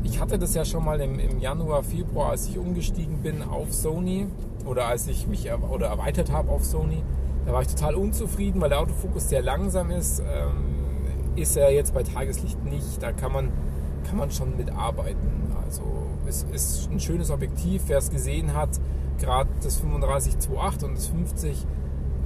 Ich 0.03 0.19
hatte 0.19 0.37
das 0.37 0.53
ja 0.53 0.65
schon 0.65 0.85
mal 0.85 0.99
im, 1.01 1.19
im, 1.19 1.39
Januar, 1.39 1.83
Februar, 1.83 2.31
als 2.31 2.47
ich 2.47 2.57
umgestiegen 2.57 3.21
bin 3.21 3.41
auf 3.43 3.73
Sony 3.73 4.27
oder 4.69 4.85
als 4.85 5.07
ich 5.07 5.27
mich 5.27 5.47
er, 5.47 5.71
oder 5.71 5.87
erweitert 5.87 6.31
habe 6.31 6.51
auf 6.51 6.63
Sony. 6.63 7.03
Da 7.45 7.53
war 7.53 7.61
ich 7.61 7.67
total 7.67 7.95
unzufrieden, 7.95 8.61
weil 8.61 8.69
der 8.69 8.79
Autofokus 8.79 9.29
sehr 9.29 9.41
langsam 9.41 9.89
ist. 9.89 10.19
Ähm, 10.19 11.35
ist 11.35 11.57
er 11.57 11.71
jetzt 11.71 11.93
bei 11.93 12.03
Tageslicht 12.03 12.63
nicht. 12.63 13.01
Da 13.01 13.11
kann 13.11 13.31
man, 13.31 13.51
kann 14.07 14.17
man 14.17 14.29
schon 14.29 14.55
mitarbeiten. 14.57 15.53
Also 15.65 15.81
es 16.27 16.45
ist 16.53 16.91
ein 16.91 16.99
schönes 16.99 17.31
Objektiv. 17.31 17.83
Wer 17.87 17.97
es 17.97 18.11
gesehen 18.11 18.53
hat, 18.53 18.69
gerade 19.19 19.49
das 19.63 19.81
35-2.8 19.81 20.85
und 20.85 20.97
das 20.97 21.07
50 21.07 21.65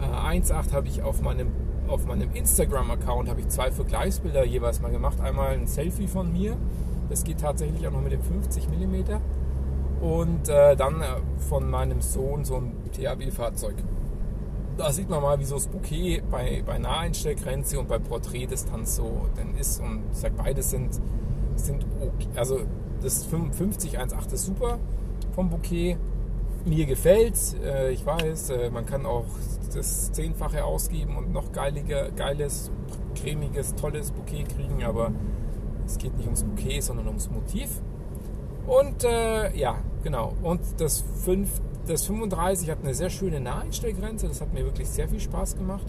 äh, 0.01 0.03
1.8 0.03 0.73
habe 0.73 0.87
ich 0.87 1.01
auf 1.01 1.21
meinem 1.21 1.51
auf 1.85 2.05
meinem 2.05 2.33
Instagram-Account 2.33 3.29
habe 3.29 3.41
ich 3.41 3.49
zwei 3.49 3.69
Vergleichsbilder 3.69 4.45
jeweils 4.45 4.81
mal 4.81 4.89
gemacht. 4.89 5.19
Einmal 5.19 5.49
ein 5.49 5.67
Selfie 5.67 6.07
von 6.07 6.31
mir, 6.31 6.55
das 7.09 7.25
geht 7.25 7.41
tatsächlich 7.41 7.85
auch 7.85 7.91
noch 7.91 8.01
mit 8.01 8.13
dem 8.13 8.21
50 8.21 8.69
mm. 8.69 9.19
Und 10.03 10.49
äh, 10.49 10.75
dann 10.75 11.01
äh, 11.01 11.05
von 11.49 11.69
meinem 11.69 12.01
Sohn 12.01 12.43
so 12.43 12.57
ein 12.57 12.73
THW-Fahrzeug. 12.91 13.75
Da 14.75 14.91
sieht 14.91 15.09
man 15.09 15.21
mal, 15.21 15.39
wie 15.39 15.45
so 15.45 15.55
das 15.55 15.67
Bouquet 15.67 16.21
bei, 16.29 16.61
bei 16.65 16.77
Naheinstellgrenze 16.77 17.79
und 17.79 17.87
bei 17.87 17.99
Porträtdistanz 17.99 18.97
so 18.97 19.29
denn 19.37 19.55
ist. 19.55 19.79
Und 19.79 20.03
ich 20.11 20.17
sage, 20.17 20.33
beides 20.35 20.71
sind, 20.71 20.99
sind 21.55 21.85
okay. 22.01 22.27
Also 22.35 22.61
das 23.01 23.23
50 23.23 23.97
1.8 23.97 24.33
ist 24.33 24.45
super 24.45 24.77
vom 25.33 25.49
Bouquet 25.49 25.95
mir 26.65 26.85
gefällt. 26.85 27.37
Äh, 27.63 27.91
ich 27.91 28.05
weiß, 28.05 28.49
äh, 28.49 28.69
man 28.71 28.85
kann 28.85 29.05
auch 29.05 29.25
das 29.73 30.11
Zehnfache 30.11 30.65
ausgeben 30.65 31.15
und 31.15 31.31
noch 31.31 31.53
geiliger, 31.53 32.11
geiles, 32.11 32.71
cremiges, 33.15 33.73
tolles 33.75 34.11
Bouquet 34.11 34.43
kriegen, 34.43 34.83
aber 34.83 35.13
es 35.85 35.97
geht 35.97 36.17
nicht 36.17 36.25
ums 36.25 36.43
Bouquet, 36.43 36.81
sondern 36.81 37.07
ums 37.07 37.29
Motiv. 37.29 37.69
Und 38.67 39.05
äh, 39.05 39.55
ja, 39.55 39.77
genau. 40.03 40.33
Und 40.41 40.61
das, 40.77 41.03
5, 41.23 41.49
das 41.87 42.05
35 42.05 42.69
hat 42.69 42.79
eine 42.83 42.93
sehr 42.93 43.09
schöne 43.09 43.39
Naheinstellgrenze. 43.39 44.27
Das 44.27 44.41
hat 44.41 44.53
mir 44.53 44.63
wirklich 44.63 44.89
sehr 44.89 45.07
viel 45.07 45.19
Spaß 45.19 45.57
gemacht. 45.57 45.85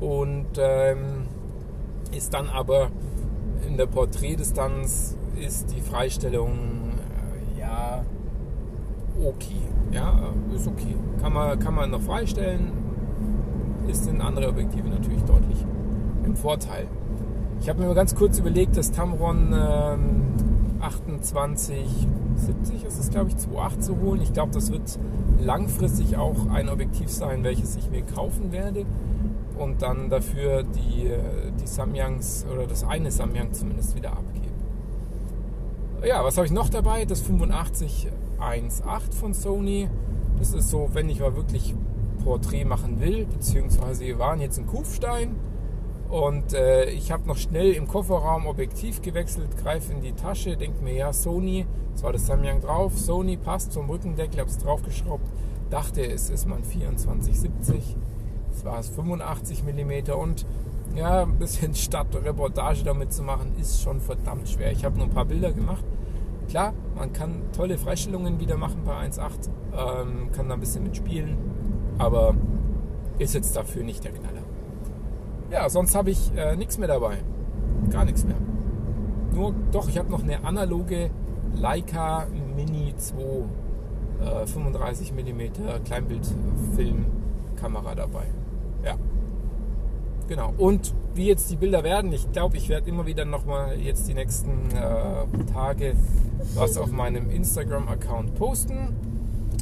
Und 0.00 0.46
ähm, 0.58 1.26
ist 2.12 2.32
dann 2.34 2.48
aber 2.48 2.90
in 3.66 3.76
der 3.76 3.86
Porträtdistanz 3.86 5.16
ist 5.40 5.72
die 5.74 5.80
Freistellung 5.80 6.92
äh, 7.56 7.60
ja 7.60 8.04
okay. 9.24 9.60
Ja, 9.92 10.32
ist 10.54 10.66
okay. 10.66 10.94
Kann 11.20 11.32
man, 11.32 11.58
kann 11.58 11.74
man 11.74 11.90
noch 11.90 12.02
freistellen. 12.02 12.72
Ist 13.88 14.06
in 14.06 14.20
andere 14.20 14.48
Objektive 14.48 14.88
natürlich 14.88 15.22
deutlich 15.22 15.64
im 16.24 16.36
Vorteil. 16.36 16.86
Ich 17.60 17.68
habe 17.68 17.80
mir 17.80 17.86
mal 17.86 17.94
ganz 17.94 18.14
kurz 18.14 18.38
überlegt, 18.38 18.76
das 18.76 18.92
Tamron 18.92 19.52
ähm, 19.52 20.34
2870 22.38 22.84
ist 22.84 22.98
es, 22.98 23.10
glaube 23.10 23.30
ich, 23.30 23.36
2.8 23.36 23.80
zu 23.80 24.00
holen. 24.00 24.20
Ich 24.22 24.32
glaube, 24.32 24.52
das 24.52 24.70
wird 24.70 24.98
langfristig 25.40 26.16
auch 26.16 26.48
ein 26.50 26.68
Objektiv 26.68 27.10
sein, 27.10 27.44
welches 27.44 27.76
ich 27.76 27.90
mir 27.90 28.02
kaufen 28.02 28.52
werde 28.52 28.86
und 29.58 29.82
dann 29.82 30.08
dafür 30.08 30.62
die, 30.62 31.10
die 31.60 31.66
Samyangs 31.66 32.46
oder 32.52 32.66
das 32.66 32.84
eine 32.84 33.10
Samyang 33.10 33.52
zumindest 33.52 33.96
wieder 33.96 34.12
abgeben. 34.12 34.46
Ja, 36.04 36.24
was 36.24 36.36
habe 36.36 36.46
ich 36.46 36.52
noch 36.52 36.68
dabei? 36.68 37.04
Das 37.04 37.20
85 37.20 38.08
1.8 38.40 39.14
von 39.18 39.34
Sony. 39.34 39.88
Das 40.38 40.54
ist 40.54 40.70
so, 40.70 40.90
wenn 40.92 41.08
ich 41.08 41.20
mal 41.20 41.34
wirklich 41.34 41.74
Porträt 42.22 42.64
machen 42.64 43.00
will, 43.00 43.26
beziehungsweise 43.26 44.04
wir 44.04 44.18
waren 44.18 44.40
jetzt 44.40 44.58
in 44.58 44.66
Kufstein 44.66 45.34
und 46.08 46.52
äh, 46.54 46.90
ich 46.90 47.12
habe 47.12 47.26
noch 47.26 47.36
schnell 47.36 47.72
im 47.72 47.86
Kofferraum 47.86 48.46
Objektiv 48.46 49.02
gewechselt, 49.02 49.56
greife 49.62 49.92
in 49.92 50.00
die 50.00 50.12
Tasche, 50.12 50.56
denke 50.56 50.82
mir, 50.82 50.94
ja, 50.94 51.12
Sony, 51.12 51.66
das 51.92 52.02
war 52.02 52.12
das 52.12 52.26
Samyang 52.26 52.60
drauf, 52.60 52.98
Sony 52.98 53.36
passt 53.36 53.74
vom 53.74 53.90
Rückendeckel, 53.90 54.40
habe 54.40 54.50
es 54.50 54.58
draufgeschraubt, 54.58 55.26
dachte, 55.70 56.02
es 56.02 56.30
ist 56.30 56.46
mein 56.46 56.64
2470, 56.64 57.96
das 58.50 58.64
war 58.64 58.78
es 58.78 58.88
85 58.88 59.64
mm 59.64 60.12
und 60.12 60.46
ja, 60.94 61.22
ein 61.22 61.38
bisschen 61.38 61.74
Stadtreportage 61.76 62.84
damit 62.84 63.12
zu 63.12 63.22
machen, 63.22 63.54
ist 63.60 63.82
schon 63.82 64.00
verdammt 64.00 64.48
schwer. 64.48 64.72
Ich 64.72 64.84
habe 64.84 64.96
nur 64.96 65.06
ein 65.06 65.12
paar 65.12 65.26
Bilder 65.26 65.52
gemacht 65.52 65.84
Klar, 66.48 66.72
man 66.96 67.12
kann 67.12 67.42
tolle 67.54 67.76
Freistellungen 67.76 68.40
wieder 68.40 68.56
machen 68.56 68.82
bei 68.84 68.94
1.8, 69.06 69.50
ähm, 69.76 70.32
kann 70.32 70.48
da 70.48 70.54
ein 70.54 70.60
bisschen 70.60 70.82
mitspielen, 70.82 71.36
aber 71.98 72.34
ist 73.18 73.34
jetzt 73.34 73.54
dafür 73.54 73.84
nicht 73.84 74.02
der 74.02 74.12
Knaller. 74.12 74.37
Ja, 75.50 75.68
sonst 75.68 75.94
habe 75.94 76.10
ich 76.10 76.32
äh, 76.36 76.56
nichts 76.56 76.78
mehr 76.78 76.88
dabei. 76.88 77.18
Gar 77.90 78.04
nichts 78.04 78.24
mehr. 78.24 78.36
Nur, 79.32 79.54
doch, 79.72 79.88
ich 79.88 79.98
habe 79.98 80.10
noch 80.10 80.22
eine 80.22 80.44
analoge 80.44 81.10
Leica 81.54 82.26
Mini 82.56 82.94
2 82.96 83.18
äh, 84.20 84.46
35 84.46 85.12
mm 85.12 85.40
Kleinbildfilmkamera 85.84 87.94
dabei. 87.94 88.24
Ja. 88.84 88.96
Genau. 90.28 90.52
Und 90.58 90.94
wie 91.14 91.26
jetzt 91.26 91.50
die 91.50 91.56
Bilder 91.56 91.84
werden, 91.84 92.12
ich 92.12 92.30
glaube, 92.32 92.58
ich 92.58 92.68
werde 92.68 92.88
immer 92.88 93.06
wieder 93.06 93.24
nochmal 93.24 93.80
jetzt 93.80 94.08
die 94.08 94.14
nächsten 94.14 94.70
äh, 94.70 95.44
Tage 95.52 95.94
was 96.54 96.76
auf 96.76 96.92
meinem 96.92 97.30
Instagram-Account 97.30 98.34
posten. 98.34 98.94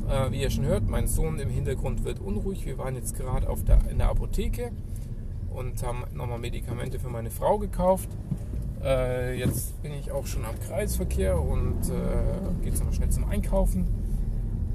Äh, 0.09 0.33
wie 0.33 0.43
ihr 0.43 0.51
schon 0.51 0.65
hört, 0.65 0.89
mein 0.89 1.07
Sohn 1.07 1.39
im 1.39 1.49
Hintergrund 1.49 2.05
wird 2.05 2.21
unruhig. 2.21 2.67
Wir 2.67 2.79
waren 2.79 2.95
jetzt 2.95 3.17
gerade 3.17 3.47
der, 3.67 3.79
in 3.91 3.99
der 3.99 4.09
Apotheke 4.09 4.73
und 5.57 5.83
haben 5.83 6.05
nochmal 6.15 6.39
Medikamente 6.39 6.99
für 6.99 7.09
meine 7.09 7.31
Frau 7.31 7.59
gekauft. 7.59 8.09
Äh, 8.85 9.39
jetzt 9.39 9.81
bin 9.83 9.93
ich 9.95 10.13
auch 10.13 10.27
schon 10.27 10.45
am 10.45 10.59
Kreisverkehr 10.61 11.41
und 11.41 11.89
äh, 11.89 12.65
geht 12.65 12.75
nochmal 12.75 12.93
schnell 12.93 13.11
zum 13.11 13.25
Einkaufen. 13.29 13.87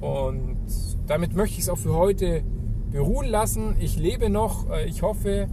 Und 0.02 0.58
damit 1.06 1.36
möchte 1.36 1.58
ich 1.58 1.62
es 1.62 1.70
auch 1.70 1.78
für 1.78 1.94
heute 1.94 2.44
beruhen 2.92 3.28
lassen. 3.28 3.76
Ich 3.80 3.98
lebe 3.98 4.30
noch. 4.30 4.70
Äh, 4.72 4.88
ich 4.88 5.04
hoffe, 5.04 5.48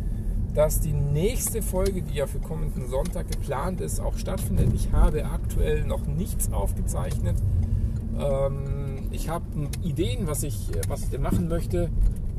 dass 0.55 0.81
die 0.81 0.95
nächste 0.95 1.61
Folge, 1.61 2.03
die 2.03 2.15
ja 2.15 2.27
für 2.27 2.41
kommenden 2.41 2.89
Sonntag 2.89 3.31
geplant 3.31 3.83
ist, 3.83 4.01
auch 4.01 4.17
stattfindet. 4.17 4.73
Ich 4.75 4.93
habe 4.93 5.27
aktuell 5.27 5.85
noch 5.85 6.07
nichts 6.07 6.51
aufgezeichnet. 6.53 7.37
Ähm, 8.19 9.09
ich 9.11 9.29
habe 9.29 9.45
Ideen, 9.83 10.27
was 10.27 10.43
ich, 10.43 10.71
was 10.89 11.03
ich 11.03 11.11
denn 11.11 11.23
machen 11.23 11.49
möchte. 11.49 11.91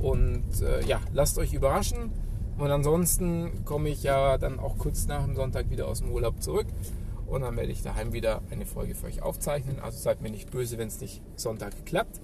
Und 0.02 0.62
äh, 0.62 0.84
ja, 0.86 1.00
lasst 1.14 1.38
euch 1.38 1.54
überraschen. 1.54 2.12
Und 2.60 2.70
ansonsten 2.70 3.66
komme 3.66 3.90
ich 3.90 4.04
ja 4.04 4.38
dann 4.38 4.60
auch 4.60 4.78
kurz 4.78 5.08
nach 5.08 5.24
dem 5.26 5.36
Sonntag 5.36 5.70
wieder 5.70 5.88
aus 5.88 6.00
dem 6.00 6.12
Urlaub 6.12 6.42
zurück. 6.42 6.68
Und 7.26 7.42
dann 7.42 7.56
werde 7.56 7.72
ich 7.72 7.82
daheim 7.82 8.12
wieder 8.14 8.42
eine 8.52 8.66
Folge 8.66 8.96
für 8.96 9.08
euch 9.08 9.22
aufzeichnen. 9.22 9.80
Also 9.80 9.98
seid 9.98 10.22
mir 10.22 10.30
nicht 10.30 10.52
böse, 10.52 10.78
wenn 10.78 10.88
es 10.88 11.00
nicht 11.00 11.22
Sonntag 11.36 11.86
klappt. 11.86 12.20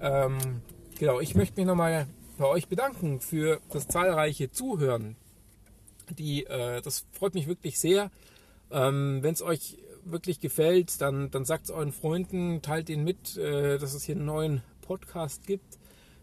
Ähm, 0.00 0.36
genau, 0.98 1.20
ich 1.20 1.34
möchte 1.34 1.60
mich 1.60 1.66
nochmal 1.66 2.06
bei 2.36 2.46
euch 2.46 2.68
bedanken 2.68 3.20
für 3.20 3.60
das 3.70 3.88
zahlreiche 3.88 4.50
Zuhören 4.50 5.16
die, 6.14 6.46
äh, 6.46 6.80
das 6.82 7.04
freut 7.12 7.34
mich 7.34 7.46
wirklich 7.46 7.78
sehr. 7.78 8.10
Ähm, 8.70 9.18
Wenn 9.22 9.34
es 9.34 9.42
euch 9.42 9.78
wirklich 10.04 10.40
gefällt, 10.40 11.00
dann, 11.00 11.30
dann 11.30 11.44
sagt 11.44 11.64
es 11.64 11.70
euren 11.70 11.92
Freunden, 11.92 12.62
teilt 12.62 12.88
ihnen 12.88 13.04
mit, 13.04 13.36
äh, 13.36 13.78
dass 13.78 13.94
es 13.94 14.04
hier 14.04 14.16
einen 14.16 14.24
neuen 14.24 14.62
Podcast 14.82 15.46
gibt, 15.46 15.78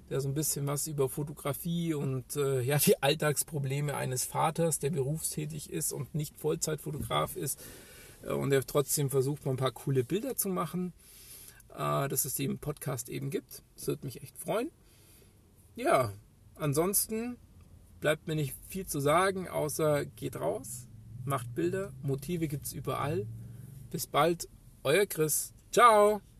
der 0.09 0.21
so 0.21 0.27
ein 0.27 0.33
bisschen 0.33 0.67
was 0.67 0.87
über 0.87 1.09
Fotografie 1.09 1.93
und 1.93 2.35
äh, 2.35 2.61
ja, 2.61 2.77
die 2.77 3.01
Alltagsprobleme 3.01 3.95
eines 3.95 4.25
Vaters, 4.25 4.79
der 4.79 4.89
berufstätig 4.89 5.69
ist 5.69 5.93
und 5.93 6.13
nicht 6.13 6.37
Vollzeitfotograf 6.37 7.35
ist 7.35 7.61
äh, 8.23 8.33
und 8.33 8.49
der 8.49 8.65
trotzdem 8.65 9.09
versucht, 9.09 9.45
mal 9.45 9.51
ein 9.51 9.57
paar 9.57 9.71
coole 9.71 10.03
Bilder 10.03 10.35
zu 10.35 10.49
machen, 10.49 10.93
äh, 11.73 12.07
dass 12.07 12.25
es 12.25 12.35
den 12.35 12.59
Podcast 12.59 13.09
eben 13.09 13.29
gibt. 13.29 13.63
Das 13.75 13.87
würde 13.87 14.05
mich 14.05 14.21
echt 14.21 14.37
freuen. 14.37 14.69
Ja, 15.75 16.13
ansonsten 16.55 17.37
bleibt 17.99 18.27
mir 18.27 18.35
nicht 18.35 18.55
viel 18.67 18.85
zu 18.85 18.99
sagen, 18.99 19.47
außer 19.47 20.05
geht 20.05 20.35
raus, 20.35 20.87
macht 21.25 21.55
Bilder, 21.55 21.91
Motive 22.03 22.47
gibt 22.47 22.65
es 22.65 22.73
überall. 22.73 23.25
Bis 23.89 24.07
bald, 24.07 24.49
euer 24.83 25.05
Chris. 25.05 25.53
Ciao! 25.71 26.32